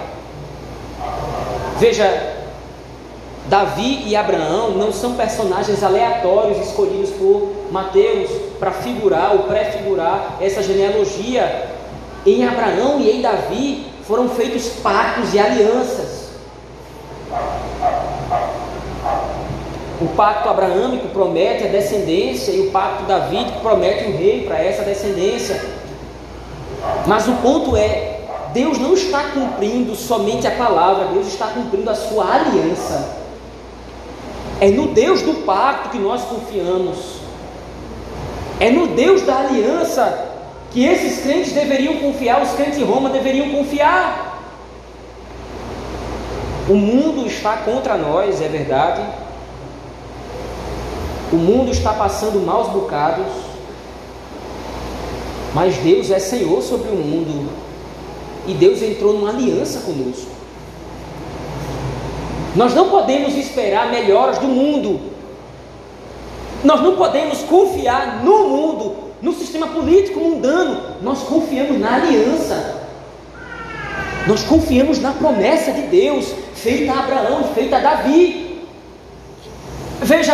Veja, 1.77 2.36
Davi 3.49 4.03
e 4.05 4.15
Abraão 4.15 4.71
não 4.71 4.91
são 4.91 5.13
personagens 5.13 5.81
aleatórios 5.81 6.57
escolhidos 6.67 7.11
por 7.11 7.49
Mateus 7.71 8.29
para 8.59 8.71
figurar 8.71 9.31
ou 9.33 9.43
prefigurar 9.43 10.37
essa 10.41 10.61
genealogia. 10.61 11.69
Em 12.25 12.45
Abraão 12.45 12.99
e 12.99 13.09
em 13.09 13.21
Davi 13.21 13.85
foram 14.03 14.27
feitos 14.27 14.67
pactos 14.83 15.33
e 15.33 15.39
alianças. 15.39 16.27
O 20.01 20.07
pacto 20.15 20.49
abraâmico 20.49 21.07
promete 21.07 21.63
a 21.63 21.67
descendência 21.67 22.51
e 22.51 22.67
o 22.67 22.71
pacto 22.71 23.03
davídico 23.03 23.61
promete 23.61 24.03
o 24.05 24.17
rei 24.17 24.45
para 24.45 24.61
essa 24.61 24.83
descendência. 24.83 25.59
Mas 27.07 27.27
o 27.27 27.33
ponto 27.37 27.77
é, 27.77 28.19
Deus 28.53 28.77
não 28.77 28.93
está 28.93 29.23
cumprindo 29.33 29.95
somente 29.95 30.45
a 30.45 30.51
palavra, 30.51 31.05
Deus 31.13 31.27
está 31.27 31.47
cumprindo 31.47 31.89
a 31.89 31.95
sua 31.95 32.35
aliança. 32.35 33.26
É 34.59 34.69
no 34.69 34.87
Deus 34.87 35.21
do 35.21 35.45
pacto 35.45 35.89
que 35.89 35.99
nós 35.99 36.23
confiamos. 36.23 37.17
É 38.59 38.71
no 38.71 38.87
Deus 38.87 39.21
da 39.21 39.37
aliança 39.37 40.25
que 40.71 40.83
esses 40.83 41.21
crentes 41.21 41.53
deveriam 41.53 41.97
confiar, 41.97 42.41
os 42.41 42.51
crentes 42.51 42.79
em 42.79 42.83
Roma 42.83 43.09
deveriam 43.09 43.49
confiar. 43.49 44.41
O 46.67 46.75
mundo 46.75 47.27
está 47.27 47.57
contra 47.57 47.95
nós, 47.97 48.41
é 48.41 48.47
verdade. 48.47 49.01
O 51.31 51.35
mundo 51.35 51.71
está 51.71 51.93
passando 51.93 52.43
maus 52.45 52.69
bocados. 52.69 53.27
Mas 55.53 55.77
Deus 55.77 56.09
é 56.09 56.19
Senhor 56.19 56.61
sobre 56.61 56.89
o 56.89 56.95
mundo. 56.95 57.49
E 58.47 58.53
Deus 58.53 58.81
entrou 58.81 59.13
numa 59.13 59.29
aliança 59.29 59.81
conosco. 59.81 60.36
Nós 62.55 62.73
não 62.73 62.89
podemos 62.89 63.35
esperar 63.35 63.91
melhoras 63.91 64.37
do 64.37 64.47
mundo. 64.47 64.99
Nós 66.63 66.81
não 66.81 66.95
podemos 66.95 67.39
confiar 67.43 68.23
no 68.23 68.49
mundo, 68.49 68.95
no 69.21 69.33
sistema 69.33 69.67
político 69.67 70.19
mundano. 70.19 70.95
Nós 71.01 71.23
confiamos 71.23 71.79
na 71.79 71.95
aliança. 71.95 72.77
Nós 74.27 74.43
confiamos 74.43 74.99
na 74.99 75.11
promessa 75.13 75.71
de 75.71 75.83
Deus, 75.83 76.33
feita 76.53 76.91
a 76.91 76.99
Abraão 76.99 77.45
feita 77.55 77.77
a 77.77 77.79
Davi. 77.79 78.61
Veja, 80.01 80.33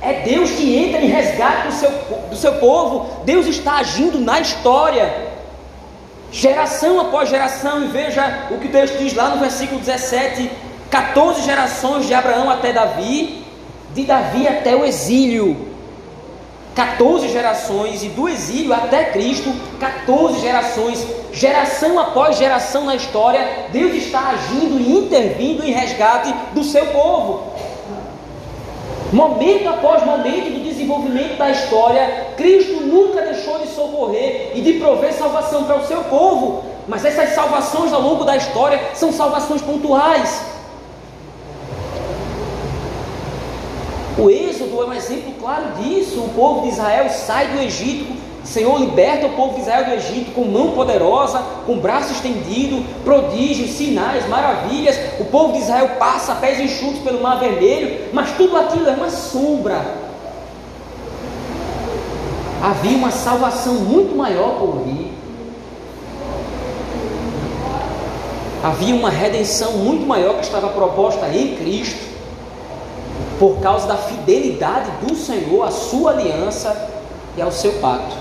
é 0.00 0.22
Deus 0.22 0.50
que 0.50 0.76
entra 0.76 1.00
em 1.00 1.06
resgate 1.06 1.66
do 1.66 1.72
seu, 1.72 1.90
do 2.30 2.36
seu 2.36 2.52
povo. 2.54 3.24
Deus 3.24 3.46
está 3.46 3.78
agindo 3.78 4.20
na 4.20 4.38
história, 4.38 5.32
geração 6.30 7.00
após 7.00 7.28
geração. 7.28 7.84
E 7.84 7.88
veja 7.88 8.48
o 8.50 8.58
que 8.58 8.68
Deus 8.68 8.96
diz 8.98 9.14
lá 9.14 9.30
no 9.30 9.40
versículo 9.40 9.80
17: 9.80 10.50
14 10.94 11.42
gerações 11.42 12.06
de 12.06 12.14
Abraão 12.14 12.48
até 12.48 12.72
Davi, 12.72 13.42
de 13.92 14.04
Davi 14.04 14.46
até 14.46 14.76
o 14.76 14.84
exílio. 14.84 15.74
14 16.72 17.30
gerações 17.30 18.04
e 18.04 18.10
do 18.10 18.28
exílio 18.28 18.72
até 18.72 19.06
Cristo, 19.06 19.52
14 19.80 20.38
gerações, 20.38 21.04
geração 21.32 21.98
após 21.98 22.38
geração 22.38 22.84
na 22.84 22.94
história, 22.94 23.66
Deus 23.72 23.92
está 23.92 24.20
agindo 24.28 24.80
e 24.80 24.98
intervindo 24.98 25.64
em 25.64 25.72
resgate 25.72 26.32
do 26.52 26.62
seu 26.62 26.86
povo. 26.86 27.42
Momento 29.12 29.68
após 29.68 30.04
momento 30.04 30.52
do 30.52 30.62
desenvolvimento 30.62 31.36
da 31.36 31.50
história, 31.50 32.28
Cristo 32.36 32.82
nunca 32.82 33.22
deixou 33.22 33.58
de 33.58 33.66
socorrer 33.66 34.52
e 34.54 34.60
de 34.60 34.74
prover 34.74 35.12
salvação 35.12 35.64
para 35.64 35.76
o 35.76 35.86
seu 35.88 36.04
povo, 36.04 36.64
mas 36.86 37.04
essas 37.04 37.30
salvações 37.30 37.92
ao 37.92 38.00
longo 38.00 38.22
da 38.22 38.36
história 38.36 38.80
são 38.94 39.12
salvações 39.12 39.60
pontuais. 39.60 40.54
O 44.16 44.30
Êxodo 44.74 44.82
é 44.82 44.86
um 44.86 44.92
exemplo 44.92 45.32
claro 45.40 45.64
disso. 45.80 46.20
O 46.20 46.28
povo 46.30 46.62
de 46.62 46.68
Israel 46.68 47.08
sai 47.08 47.48
do 47.48 47.60
Egito, 47.60 48.12
o 48.42 48.46
Senhor 48.46 48.78
liberta 48.78 49.26
o 49.26 49.30
povo 49.30 49.54
de 49.54 49.60
Israel 49.60 49.84
do 49.84 49.92
Egito 49.92 50.32
com 50.32 50.44
mão 50.44 50.72
poderosa, 50.72 51.42
com 51.64 51.78
braço 51.78 52.12
estendido, 52.12 52.84
prodígios, 53.04 53.70
sinais, 53.70 54.28
maravilhas. 54.28 54.98
O 55.20 55.24
povo 55.26 55.52
de 55.52 55.60
Israel 55.60 55.90
passa 55.98 56.32
a 56.32 56.36
pés 56.36 56.60
enxutos 56.60 56.98
pelo 57.00 57.22
Mar 57.22 57.38
Vermelho, 57.38 58.10
mas 58.12 58.32
tudo 58.32 58.56
aquilo 58.56 58.88
é 58.88 58.92
uma 58.92 59.10
sombra. 59.10 60.04
Havia 62.62 62.96
uma 62.96 63.10
salvação 63.10 63.74
muito 63.74 64.16
maior 64.16 64.58
por 64.58 64.80
vir. 64.84 65.12
Havia 68.62 68.94
uma 68.94 69.10
redenção 69.10 69.72
muito 69.72 70.06
maior 70.06 70.36
que 70.36 70.44
estava 70.44 70.68
proposta 70.68 71.28
em 71.28 71.54
Cristo 71.56 72.13
por 73.44 73.60
causa 73.60 73.86
da 73.86 73.98
fidelidade 73.98 74.90
do 75.02 75.14
Senhor 75.14 75.64
à 75.64 75.70
sua 75.70 76.12
aliança 76.12 76.90
e 77.36 77.42
ao 77.42 77.52
seu 77.52 77.72
pacto. 77.72 78.16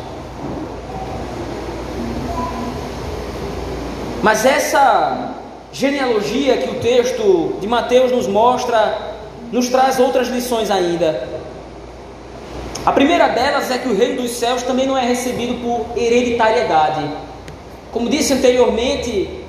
Mas 4.21 4.45
essa 4.45 5.33
genealogia 5.71 6.57
que 6.57 6.71
o 6.71 6.81
texto 6.81 7.55
de 7.61 7.67
Mateus 7.67 8.11
nos 8.11 8.27
mostra, 8.27 9.13
nos 9.49 9.69
traz 9.69 9.97
outras 9.97 10.27
lições 10.27 10.69
ainda. 10.69 11.25
A 12.85 12.91
primeira 12.91 13.29
delas 13.29 13.71
é 13.71 13.77
que 13.77 13.87
o 13.87 13.95
reino 13.95 14.23
dos 14.23 14.31
céus 14.31 14.61
também 14.63 14.85
não 14.85 14.97
é 14.97 15.05
recebido 15.05 15.53
por 15.63 15.97
hereditariedade. 15.97 17.09
Como 17.93 18.09
disse 18.09 18.33
anteriormente, 18.33 19.39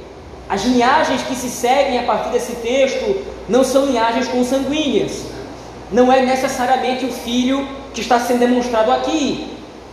as 0.49 0.65
linhagens 0.65 1.23
que 1.23 1.35
se 1.35 1.49
seguem 1.49 1.99
a 1.99 2.05
partir 2.05 2.31
desse 2.31 2.53
texto 2.53 3.25
não 3.49 3.65
são 3.65 3.87
linhagens 3.87 4.29
consanguíneas 4.29 5.34
não 5.95 6.13
é 6.13 6.23
necessariamente 6.23 7.07
o 7.07 7.13
filho 7.13 7.67
que 7.95 8.01
está 8.01 8.19
sendo 8.19 8.41
demonstrado 8.41 8.91
aqui. 8.91 9.49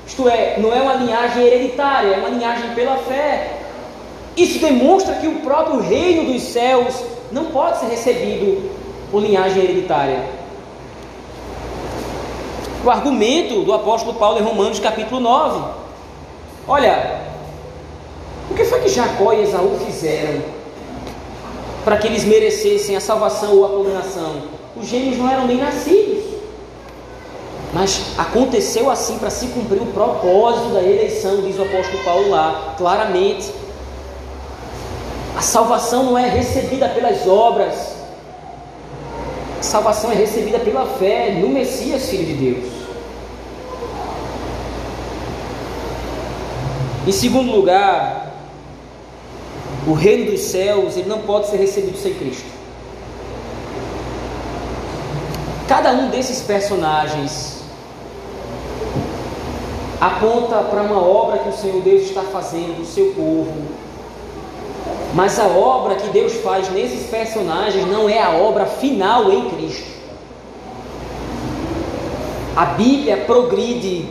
Isto 0.05 0.27
é, 0.27 0.57
não 0.57 0.73
é 0.73 0.81
uma 0.81 0.95
linhagem 0.95 1.43
hereditária, 1.43 2.15
é 2.15 2.17
uma 2.17 2.29
linhagem 2.29 2.71
pela 2.73 2.97
fé. 2.97 3.59
Isso 4.35 4.59
demonstra 4.59 5.15
que 5.15 5.27
o 5.27 5.41
próprio 5.41 5.79
reino 5.79 6.33
dos 6.33 6.41
céus 6.41 6.95
não 7.31 7.45
pode 7.45 7.79
ser 7.79 7.85
recebido 7.85 8.71
por 9.11 9.21
linhagem 9.21 9.63
hereditária. 9.63 10.23
O 12.83 12.89
argumento 12.89 13.61
do 13.61 13.71
apóstolo 13.71 14.15
Paulo 14.15 14.39
em 14.39 14.43
Romanos 14.43 14.79
capítulo 14.79 15.19
9. 15.19 15.61
Olha, 16.67 17.21
o 18.49 18.55
que 18.55 18.65
foi 18.65 18.79
que 18.79 18.89
Jacó 18.89 19.33
e 19.33 19.43
Esaú 19.43 19.79
fizeram 19.85 20.41
para 21.85 21.97
que 21.97 22.07
eles 22.07 22.23
merecessem 22.23 22.95
a 22.95 22.99
salvação 22.99 23.55
ou 23.55 23.65
a 23.65 23.69
condenação? 23.69 24.60
Os 24.81 24.87
gêmeos 24.87 25.17
não 25.17 25.29
eram 25.29 25.47
nem 25.47 25.57
nascidos. 25.57 26.23
Mas 27.73 28.01
aconteceu 28.17 28.89
assim 28.89 29.17
para 29.17 29.29
se 29.29 29.47
cumprir 29.47 29.81
o 29.81 29.87
propósito 29.87 30.73
da 30.73 30.81
eleição, 30.81 31.41
diz 31.41 31.57
o 31.57 31.61
apóstolo 31.61 32.03
Paulo 32.03 32.29
lá, 32.29 32.75
claramente. 32.77 33.53
A 35.37 35.41
salvação 35.41 36.03
não 36.03 36.17
é 36.17 36.27
recebida 36.27 36.89
pelas 36.89 37.25
obras, 37.25 37.95
a 39.59 39.63
salvação 39.63 40.11
é 40.11 40.15
recebida 40.15 40.59
pela 40.59 40.85
fé 40.85 41.31
no 41.39 41.47
Messias, 41.49 42.09
Filho 42.09 42.25
de 42.25 42.33
Deus. 42.33 42.71
Em 47.07 47.11
segundo 47.11 47.51
lugar, 47.51 48.33
o 49.87 49.93
reino 49.93 50.31
dos 50.31 50.41
céus 50.41 50.97
ele 50.97 51.07
não 51.07 51.19
pode 51.19 51.47
ser 51.47 51.57
recebido 51.57 51.97
sem 51.97 52.13
Cristo. 52.13 52.60
Cada 55.71 55.93
um 55.93 56.09
desses 56.09 56.41
personagens 56.41 57.61
aponta 60.01 60.57
para 60.63 60.81
uma 60.81 61.01
obra 61.01 61.37
que 61.37 61.47
o 61.47 61.53
Senhor 61.53 61.81
Deus 61.81 62.01
está 62.01 62.23
fazendo 62.23 62.79
do 62.79 62.85
seu 62.85 63.13
povo. 63.13 63.53
Mas 65.13 65.39
a 65.39 65.45
obra 65.45 65.95
que 65.95 66.09
Deus 66.09 66.33
faz 66.41 66.69
nesses 66.73 67.09
personagens 67.09 67.87
não 67.87 68.09
é 68.09 68.21
a 68.21 68.31
obra 68.31 68.65
final 68.65 69.31
em 69.31 69.49
Cristo. 69.49 69.87
A 72.53 72.65
Bíblia 72.65 73.23
progride, 73.25 74.09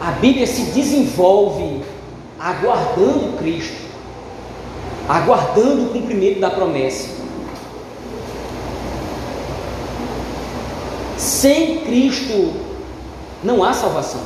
a 0.00 0.10
Bíblia 0.10 0.48
se 0.48 0.62
desenvolve 0.72 1.84
aguardando 2.36 3.38
Cristo, 3.38 3.80
aguardando 5.08 5.84
o 5.84 5.88
cumprimento 5.90 6.40
da 6.40 6.50
promessa. 6.50 7.17
Sem 11.18 11.78
Cristo 11.78 12.54
não 13.42 13.64
há 13.64 13.72
salvação. 13.72 14.20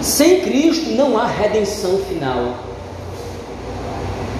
Sem 0.00 0.42
Cristo 0.42 0.90
não 0.90 1.18
há 1.18 1.26
redenção 1.26 1.98
final. 1.98 2.54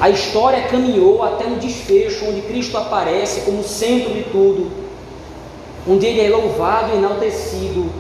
A 0.01 0.09
história 0.09 0.63
caminhou 0.69 1.23
até 1.25 1.47
um 1.47 1.59
desfecho 1.59 2.27
onde 2.29 2.43
Cristo 2.43 2.79
aparece 2.79 3.41
como 3.41 3.65
centro 3.65 4.15
de 4.15 4.23
tudo, 4.23 4.71
onde 5.87 6.07
Ele 6.07 6.21
é 6.21 6.29
louvado 6.29 6.93
e 6.93 6.99
enaltecido, 6.99 7.91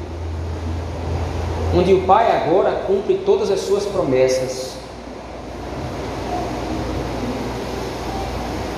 onde 1.76 1.92
o 1.92 2.02
Pai 2.02 2.30
agora 2.30 2.84
cumpre 2.86 3.22
todas 3.26 3.50
as 3.50 3.60
suas 3.60 3.84
promessas. 3.86 4.72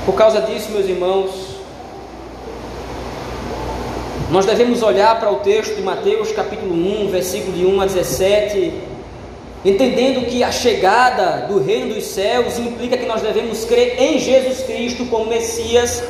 Por 0.07 0.15
causa 0.15 0.41
disso, 0.41 0.71
meus 0.71 0.87
irmãos, 0.87 1.31
nós 4.35 4.47
devemos 4.47 4.83
olhar 4.83 5.21
para 5.21 5.31
o 5.31 5.37
texto 5.37 5.77
de 5.77 5.83
Mateus 5.83 6.33
capítulo 6.33 6.75
1, 6.75 7.09
versículo 7.09 7.53
de 7.57 7.65
1 7.65 7.81
a 7.81 7.87
17, 7.87 8.75
entendendo 9.65 10.27
que 10.27 10.43
a 10.43 10.51
chegada 10.51 11.47
do 11.47 11.63
reino 11.63 11.95
dos 11.95 12.07
céus 12.07 12.59
implica 12.59 12.97
que 12.97 13.07
nós 13.07 13.23
devemos 13.23 13.65
crer 13.65 13.95
em 13.97 14.19
Jesus 14.19 14.65
Cristo 14.65 15.07
como 15.07 15.27
Messias. 15.27 16.03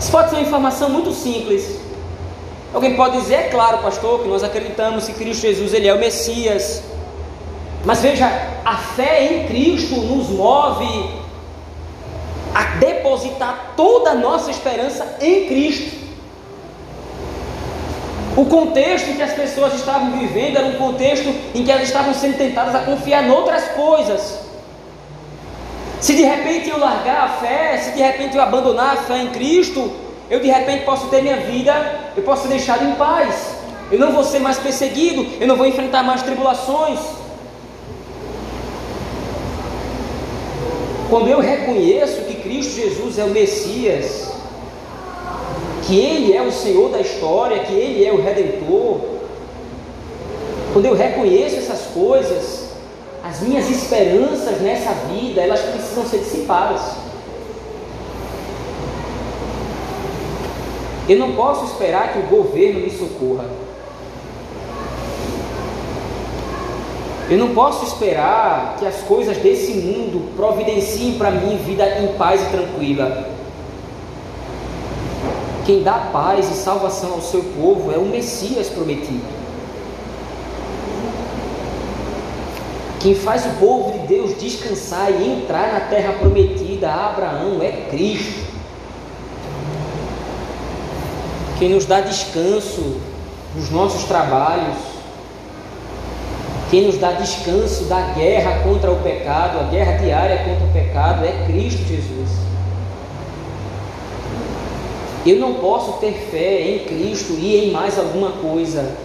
Isso 0.00 0.10
pode 0.10 0.30
ser 0.30 0.36
uma 0.36 0.46
informação 0.46 0.88
muito 0.88 1.12
simples. 1.12 1.78
Alguém 2.72 2.96
pode 2.96 3.18
dizer, 3.18 3.34
é 3.34 3.48
claro, 3.50 3.82
pastor, 3.82 4.22
que 4.22 4.28
nós 4.28 4.42
acreditamos 4.42 5.04
que 5.04 5.12
Cristo 5.12 5.42
Jesus 5.42 5.74
ele 5.74 5.88
é 5.88 5.92
o 5.92 5.98
Messias. 5.98 6.82
Mas 7.84 8.00
veja, 8.00 8.26
a 8.64 8.78
fé 8.78 9.30
em 9.30 9.46
Cristo 9.46 9.94
nos 9.94 10.30
move 10.30 11.10
a 12.54 12.62
depositar 12.76 13.74
toda 13.76 14.12
a 14.12 14.14
nossa 14.14 14.50
esperança 14.50 15.18
em 15.20 15.46
Cristo. 15.48 15.97
O 18.38 18.44
contexto 18.44 19.10
em 19.10 19.16
que 19.16 19.22
as 19.22 19.32
pessoas 19.32 19.74
estavam 19.74 20.12
vivendo 20.12 20.58
era 20.58 20.66
um 20.68 20.74
contexto 20.74 21.28
em 21.52 21.64
que 21.64 21.72
elas 21.72 21.88
estavam 21.88 22.14
sendo 22.14 22.38
tentadas 22.38 22.72
a 22.72 22.78
confiar 22.84 23.26
em 23.26 23.30
outras 23.32 23.64
coisas. 23.72 24.38
Se 26.00 26.14
de 26.14 26.22
repente 26.22 26.70
eu 26.70 26.78
largar 26.78 27.24
a 27.24 27.28
fé, 27.40 27.78
se 27.78 27.90
de 27.96 28.00
repente 28.00 28.36
eu 28.36 28.40
abandonar 28.40 28.92
a 28.92 28.96
fé 28.98 29.22
em 29.22 29.30
Cristo, 29.30 29.90
eu 30.30 30.38
de 30.38 30.46
repente 30.46 30.84
posso 30.84 31.08
ter 31.08 31.20
minha 31.20 31.38
vida, 31.38 31.72
eu 32.16 32.22
posso 32.22 32.42
ser 32.42 32.50
deixado 32.50 32.84
em 32.84 32.92
paz. 32.92 33.56
Eu 33.90 33.98
não 33.98 34.12
vou 34.12 34.22
ser 34.22 34.38
mais 34.38 34.56
perseguido, 34.56 35.26
eu 35.40 35.48
não 35.48 35.56
vou 35.56 35.66
enfrentar 35.66 36.04
mais 36.04 36.22
tribulações. 36.22 37.00
Quando 41.10 41.26
eu 41.26 41.40
reconheço 41.40 42.20
que 42.20 42.34
Cristo 42.34 42.76
Jesus 42.76 43.18
é 43.18 43.24
o 43.24 43.30
Messias, 43.30 44.37
que 45.88 45.98
Ele 45.98 46.36
é 46.36 46.42
o 46.42 46.52
Senhor 46.52 46.90
da 46.90 47.00
história, 47.00 47.60
que 47.60 47.72
Ele 47.72 48.04
é 48.04 48.12
o 48.12 48.20
Redentor, 48.20 49.00
quando 50.74 50.84
eu 50.84 50.94
reconheço 50.94 51.56
essas 51.56 51.86
coisas, 51.94 52.68
as 53.24 53.40
minhas 53.40 53.70
esperanças 53.70 54.60
nessa 54.60 54.92
vida, 55.10 55.40
elas 55.40 55.60
precisam 55.60 56.04
ser 56.04 56.18
dissipadas. 56.18 56.82
Eu 61.08 61.18
não 61.18 61.32
posso 61.32 61.64
esperar 61.64 62.12
que 62.12 62.18
o 62.18 62.22
governo 62.24 62.80
me 62.80 62.90
socorra. 62.90 63.46
Eu 67.30 67.38
não 67.38 67.54
posso 67.54 67.86
esperar 67.86 68.76
que 68.78 68.86
as 68.86 68.98
coisas 69.04 69.38
desse 69.38 69.72
mundo 69.72 70.36
providenciem 70.36 71.14
para 71.14 71.30
mim 71.30 71.56
vida 71.56 71.98
em 71.98 72.08
paz 72.18 72.42
e 72.42 72.50
tranquila. 72.50 73.37
Quem 75.68 75.82
dá 75.82 76.08
paz 76.10 76.50
e 76.50 76.54
salvação 76.54 77.12
ao 77.12 77.20
seu 77.20 77.42
povo 77.42 77.92
é 77.92 77.98
o 77.98 78.06
Messias 78.06 78.70
prometido. 78.70 79.26
Quem 83.00 83.14
faz 83.14 83.44
o 83.44 83.50
povo 83.60 83.92
de 83.92 84.06
Deus 84.06 84.34
descansar 84.38 85.10
e 85.10 85.30
entrar 85.30 85.74
na 85.74 85.80
terra 85.80 86.14
prometida 86.14 86.88
a 86.88 87.10
Abraão 87.10 87.62
é 87.62 87.86
Cristo. 87.90 88.48
Quem 91.58 91.68
nos 91.68 91.84
dá 91.84 92.00
descanso 92.00 92.96
nos 93.54 93.68
nossos 93.68 94.04
trabalhos, 94.04 94.78
quem 96.70 96.86
nos 96.86 96.96
dá 96.96 97.12
descanso 97.12 97.84
da 97.84 98.00
guerra 98.14 98.60
contra 98.60 98.90
o 98.90 99.02
pecado, 99.02 99.60
a 99.60 99.64
guerra 99.64 99.98
diária 99.98 100.38
contra 100.44 100.64
o 100.64 100.72
pecado, 100.72 101.26
é 101.26 101.44
Cristo 101.46 101.86
Jesus. 101.86 102.47
Eu 105.28 105.38
não 105.40 105.54
posso 105.54 105.98
ter 106.00 106.12
fé 106.30 106.62
em 106.62 106.78
Cristo 106.86 107.34
e 107.38 107.54
em 107.54 107.70
mais 107.70 107.98
alguma 107.98 108.30
coisa. 108.30 108.96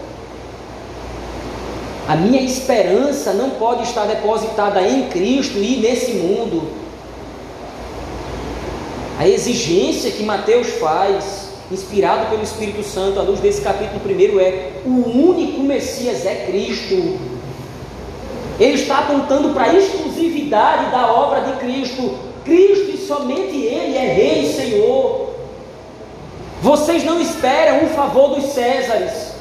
A 2.07 2.15
minha 2.15 2.41
esperança 2.41 3.33
não 3.33 3.49
pode 3.49 3.83
estar 3.83 4.05
depositada 4.05 4.81
em 4.81 5.09
Cristo 5.09 5.57
e 5.57 5.81
nesse 5.81 6.13
mundo. 6.13 6.63
A 9.19 9.27
exigência 9.27 10.11
que 10.11 10.23
Mateus 10.23 10.67
faz, 10.79 11.49
inspirado 11.69 12.29
pelo 12.29 12.41
Espírito 12.41 12.83
Santo, 12.83 13.19
à 13.19 13.23
luz 13.23 13.41
desse 13.41 13.61
capítulo 13.61 13.99
primeiro, 13.99 14.39
é: 14.39 14.71
o 14.85 15.29
único 15.29 15.59
Messias 15.61 16.25
é 16.25 16.45
Cristo. 16.45 17.19
Ele 18.57 18.75
está 18.75 18.99
apontando 18.99 19.49
para 19.49 19.63
a 19.63 19.75
exclusividade 19.75 20.89
da 20.89 21.11
obra 21.11 21.41
de 21.41 21.59
Cristo. 21.59 22.17
Cristo 22.45 22.91
e 22.91 22.97
somente 22.97 23.57
Ele 23.57 23.97
é 23.97 24.13
Rei 24.13 24.43
e 24.43 24.53
Senhor. 24.53 25.22
Vocês 26.63 27.03
não 27.03 27.19
esperam 27.19 27.83
um 27.83 27.89
favor 27.89 28.35
dos 28.35 28.53
Césares. 28.53 29.33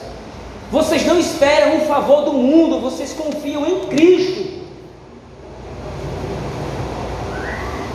Vocês 0.73 1.07
não 1.07 1.21
esperam 1.21 1.77
um 1.77 1.81
favor 1.83 2.25
do 2.25 2.33
mundo. 2.33 2.81
Vocês 2.81 3.13
confiam 3.13 3.65
em 3.65 3.87
Cristo. 3.87 4.61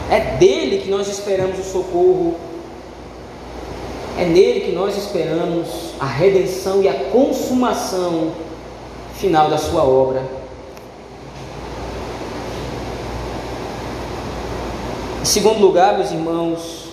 É 0.10 0.38
dele 0.38 0.78
que 0.78 0.90
nós 0.90 1.10
esperamos 1.10 1.60
o 1.60 1.64
socorro. 1.64 2.38
É 4.18 4.24
nele 4.24 4.62
que 4.62 4.72
nós 4.72 4.96
esperamos 4.96 5.68
a 6.00 6.06
redenção 6.06 6.82
e 6.82 6.88
a 6.88 6.94
consumação 7.12 8.32
final 9.16 9.50
da 9.50 9.58
sua 9.58 9.84
obra. 9.84 10.24
segundo 15.26 15.60
lugar, 15.60 15.98
meus 15.98 16.10
irmãos, 16.10 16.87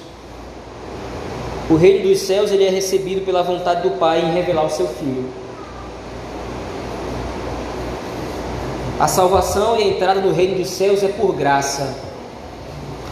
o 1.70 1.76
reino 1.76 2.08
dos 2.08 2.20
céus 2.20 2.50
ele 2.52 2.64
é 2.64 2.70
recebido 2.70 3.24
pela 3.24 3.42
vontade 3.42 3.82
do 3.82 3.96
Pai 3.98 4.20
em 4.20 4.32
revelar 4.32 4.66
o 4.66 4.70
seu 4.70 4.86
Filho. 4.86 5.24
A 9.00 9.08
salvação 9.08 9.78
e 9.78 9.82
a 9.82 9.86
entrada 9.86 10.20
no 10.20 10.32
reino 10.32 10.56
dos 10.56 10.70
céus 10.70 11.02
é 11.02 11.08
por 11.08 11.34
graça, 11.34 11.96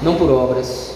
não 0.03 0.17
por 0.17 0.31
obras. 0.31 0.95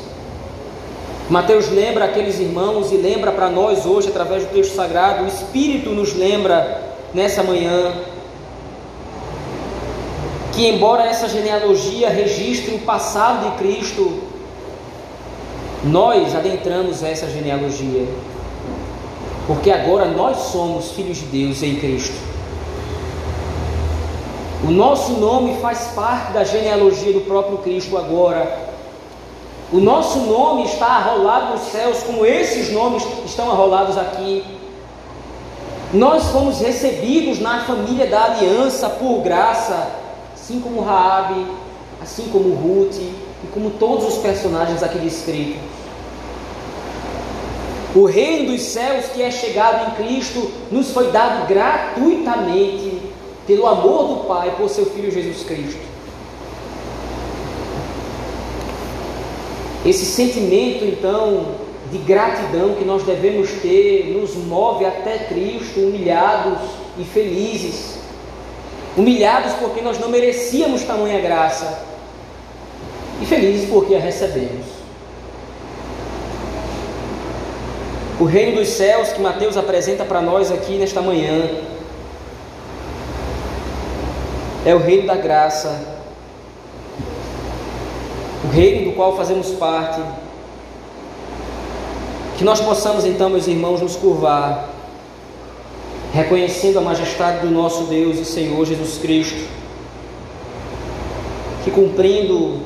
Mateus 1.29 1.69
lembra 1.69 2.05
aqueles 2.05 2.39
irmãos 2.39 2.93
e 2.93 2.97
lembra 2.97 3.33
para 3.33 3.51
nós 3.51 3.85
hoje, 3.85 4.09
através 4.09 4.45
do 4.45 4.53
texto 4.53 4.77
sagrado, 4.77 5.25
o 5.25 5.27
Espírito 5.27 5.91
nos 5.91 6.15
lembra 6.15 6.83
nessa 7.13 7.43
manhã 7.43 7.95
que, 10.53 10.69
embora 10.69 11.05
essa 11.05 11.29
genealogia 11.29 12.09
registre 12.09 12.75
o 12.75 12.79
passado 12.81 13.51
de 13.51 13.59
Cristo, 13.59 14.23
nós 15.87 16.35
adentramos 16.35 17.03
essa 17.03 17.29
genealogia, 17.29 18.07
porque 19.47 19.71
agora 19.71 20.07
nós 20.07 20.37
somos 20.51 20.93
filhos 20.93 21.19
de 21.19 21.27
Deus 21.27 21.63
em 21.63 21.77
Cristo. 21.77 22.17
O 24.65 24.71
nosso 24.71 25.13
nome 25.13 25.59
faz 25.61 25.93
parte 25.95 26.33
da 26.33 26.43
genealogia 26.43 27.13
do 27.13 27.21
próprio 27.21 27.59
Cristo 27.59 27.97
agora. 27.97 28.67
O 29.73 29.79
nosso 29.79 30.19
nome 30.21 30.65
está 30.65 30.87
arrolado 30.87 31.53
nos 31.53 31.63
céus, 31.71 32.03
como 32.03 32.25
esses 32.25 32.73
nomes 32.73 33.07
estão 33.25 33.51
arrolados 33.51 33.97
aqui. 33.97 34.45
Nós 35.93 36.25
fomos 36.31 36.61
recebidos 36.61 37.39
na 37.39 37.65
família 37.65 38.07
da 38.07 38.25
aliança 38.25 38.89
por 38.89 39.23
graça 39.23 40.05
assim 40.35 40.61
como 40.61 40.81
Raabe, 40.81 41.45
assim 42.01 42.29
como 42.31 42.55
Ruth 42.55 42.95
e 42.97 43.47
como 43.53 43.71
todos 43.71 44.07
os 44.07 44.19
personagens 44.19 44.81
aqui 44.81 44.99
descritos. 44.99 45.76
O 47.97 48.05
reino 48.05 48.53
dos 48.53 48.63
céus 48.63 49.07
que 49.07 49.23
é 49.23 49.31
chegado 49.31 49.91
em 49.91 50.05
Cristo 50.05 50.51
nos 50.71 50.91
foi 50.91 51.11
dado 51.11 51.49
gratuitamente 51.49 53.01
pelo 53.47 53.67
amor 53.67 54.09
do 54.09 54.25
Pai 54.25 54.55
por 54.57 54.69
seu 54.69 54.87
Filho 54.87 55.11
Jesus 55.11 55.45
Cristo. 55.45 55.81
Esse 59.85 60.05
sentimento, 60.05 60.85
então, 60.85 61.55
de 61.91 61.99
gratidão 61.99 62.75
que 62.75 62.85
nós 62.85 63.03
devemos 63.03 63.51
ter 63.63 64.09
nos 64.09 64.35
move 64.35 64.85
até 64.85 65.19
Cristo, 65.19 65.81
humilhados 65.81 66.59
e 66.99 67.05
felizes 67.05 67.97
humilhados 68.97 69.53
porque 69.55 69.81
nós 69.83 69.99
não 69.99 70.09
merecíamos 70.09 70.83
tamanha 70.85 71.21
graça, 71.21 71.85
e 73.21 73.27
felizes 73.27 73.69
porque 73.69 73.95
a 73.95 74.01
recebemos. 74.01 74.66
O 78.19 78.25
reino 78.25 78.57
dos 78.57 78.69
céus 78.69 79.11
que 79.11 79.21
Mateus 79.21 79.57
apresenta 79.59 80.05
para 80.05 80.23
nós 80.23 80.51
aqui 80.51 80.79
nesta 80.79 81.03
manhã 81.03 81.51
é 84.65 84.75
o 84.75 84.79
reino 84.79 85.07
da 85.07 85.17
graça, 85.17 85.79
o 88.43 88.49
reino 88.49 88.91
do 88.91 88.97
qual 88.97 89.17
fazemos 89.17 89.51
parte. 89.51 90.01
Que 92.39 92.45
nós 92.45 92.61
possamos 92.61 93.05
então, 93.05 93.29
meus 93.29 93.47
irmãos, 93.47 93.83
nos 93.83 93.97
curvar 93.97 94.71
reconhecendo 96.13 96.79
a 96.79 96.81
majestade 96.81 97.47
do 97.47 97.53
nosso 97.53 97.85
Deus 97.85 98.19
e 98.19 98.25
Senhor 98.25 98.65
Jesus 98.65 98.97
Cristo, 98.97 99.47
que 101.63 101.71
cumprindo 101.71 102.61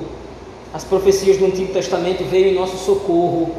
as 0.73 0.85
profecias 0.85 1.37
do 1.37 1.47
Antigo 1.47 1.73
Testamento 1.73 2.23
veio 2.25 2.49
em 2.49 2.55
nosso 2.55 2.77
socorro, 2.77 3.53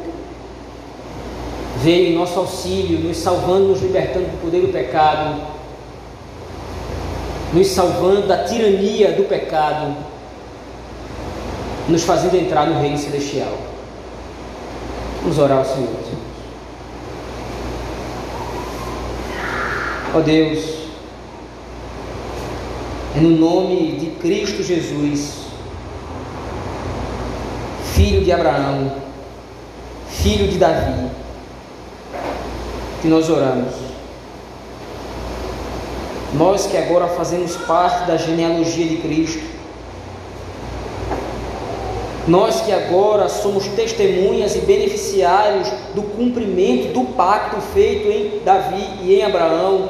veio 1.82 2.12
em 2.12 2.16
nosso 2.16 2.38
auxílio, 2.38 3.00
nos 3.00 3.16
salvando, 3.16 3.68
nos 3.68 3.82
libertando 3.82 4.26
do 4.26 4.40
poder 4.40 4.60
do 4.60 4.72
pecado, 4.72 5.42
nos 7.52 7.66
salvando 7.66 8.26
da 8.28 8.44
tirania 8.44 9.12
do 9.12 9.24
pecado, 9.24 9.94
nos 11.88 12.04
fazendo 12.04 12.36
entrar 12.36 12.66
no 12.66 12.80
reino 12.80 12.96
celestial. 12.96 13.58
Vamos 15.22 15.38
orar 15.38 15.58
ao 15.58 15.64
Senhor. 15.64 15.88
Ó 20.14 20.18
oh 20.18 20.20
Deus, 20.20 20.82
é 23.16 23.20
no 23.20 23.30
nome 23.30 23.92
de 23.92 24.06
Cristo 24.20 24.62
Jesus, 24.62 25.46
filho 27.94 28.22
de 28.22 28.30
Abraão, 28.30 28.92
filho 30.08 30.48
de 30.48 30.58
Davi, 30.58 31.21
que 33.02 33.08
nós 33.08 33.28
oramos. 33.28 33.74
Nós 36.34 36.66
que 36.66 36.76
agora 36.76 37.08
fazemos 37.08 37.56
parte 37.56 38.06
da 38.06 38.16
genealogia 38.16 38.86
de 38.86 38.96
Cristo, 38.98 39.42
nós 42.26 42.60
que 42.60 42.72
agora 42.72 43.28
somos 43.28 43.66
testemunhas 43.66 44.54
e 44.54 44.60
beneficiários 44.60 45.68
do 45.94 46.02
cumprimento 46.02 46.92
do 46.92 47.04
pacto 47.14 47.60
feito 47.74 48.08
em 48.08 48.44
Davi 48.44 48.88
e 49.02 49.16
em 49.16 49.24
Abraão. 49.24 49.88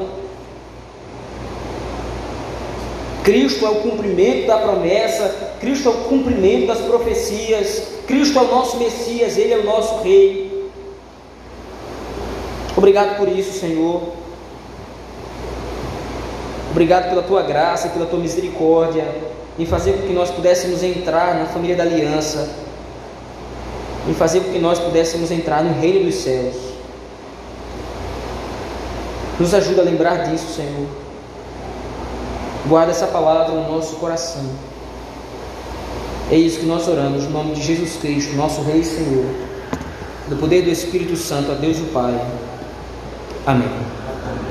Cristo 3.22 3.66
é 3.66 3.70
o 3.70 3.77
cumprimento 3.77 4.46
da 4.46 4.57
promessa, 4.57 5.53
Cristo 5.61 5.88
é 5.88 5.92
o 5.92 6.05
cumprimento 6.05 6.66
das 6.66 6.81
profecias, 6.81 7.88
Cristo 8.07 8.38
é 8.38 8.42
o 8.42 8.48
nosso 8.48 8.79
Messias, 8.79 9.37
Ele 9.37 9.53
é 9.53 9.59
o 9.59 9.64
nosso 9.64 10.03
Rei. 10.03 10.52
Obrigado 12.83 13.16
por 13.16 13.29
isso, 13.29 13.61
Senhor. 13.61 14.03
Obrigado 16.73 17.11
pela 17.11 17.23
tua 17.23 17.40
graça 17.40 17.88
pela 17.90 18.07
tua 18.07 18.18
misericórdia 18.18 19.07
em 19.57 19.64
fazer 19.64 19.92
com 19.92 20.09
que 20.09 20.12
nós 20.12 20.33
pudéssemos 20.33 20.83
entrar 20.83 21.37
na 21.37 21.47
família 21.47 21.77
da 21.77 21.85
aliança, 21.85 22.51
em 24.09 24.14
fazer 24.14 24.40
com 24.40 24.51
que 24.51 24.59
nós 24.59 24.81
pudéssemos 24.81 25.31
entrar 25.31 25.62
no 25.62 25.81
reino 25.81 26.07
dos 26.07 26.16
céus. 26.16 26.57
Nos 29.38 29.55
ajuda 29.55 29.83
a 29.83 29.85
lembrar 29.85 30.16
disso, 30.29 30.53
Senhor. 30.53 30.88
Guarda 32.66 32.90
essa 32.90 33.07
palavra 33.07 33.55
no 33.55 33.77
nosso 33.77 33.95
coração. 33.95 34.51
É 36.33 36.35
isso 36.35 36.59
que 36.59 36.66
nós 36.66 36.88
oramos, 36.88 37.23
no 37.27 37.31
nome 37.31 37.55
de 37.55 37.62
Jesus 37.62 37.95
Cristo, 37.99 38.35
nosso 38.35 38.61
Rei 38.62 38.81
e 38.81 38.85
Senhor. 38.85 39.27
No 40.29 40.37
poder 40.37 40.62
do 40.62 40.71
Espírito 40.71 41.14
Santo, 41.14 41.53
a 41.53 41.55
Deus 41.55 41.79
o 41.79 41.85
Pai. 41.92 42.21
Amém. 43.46 44.02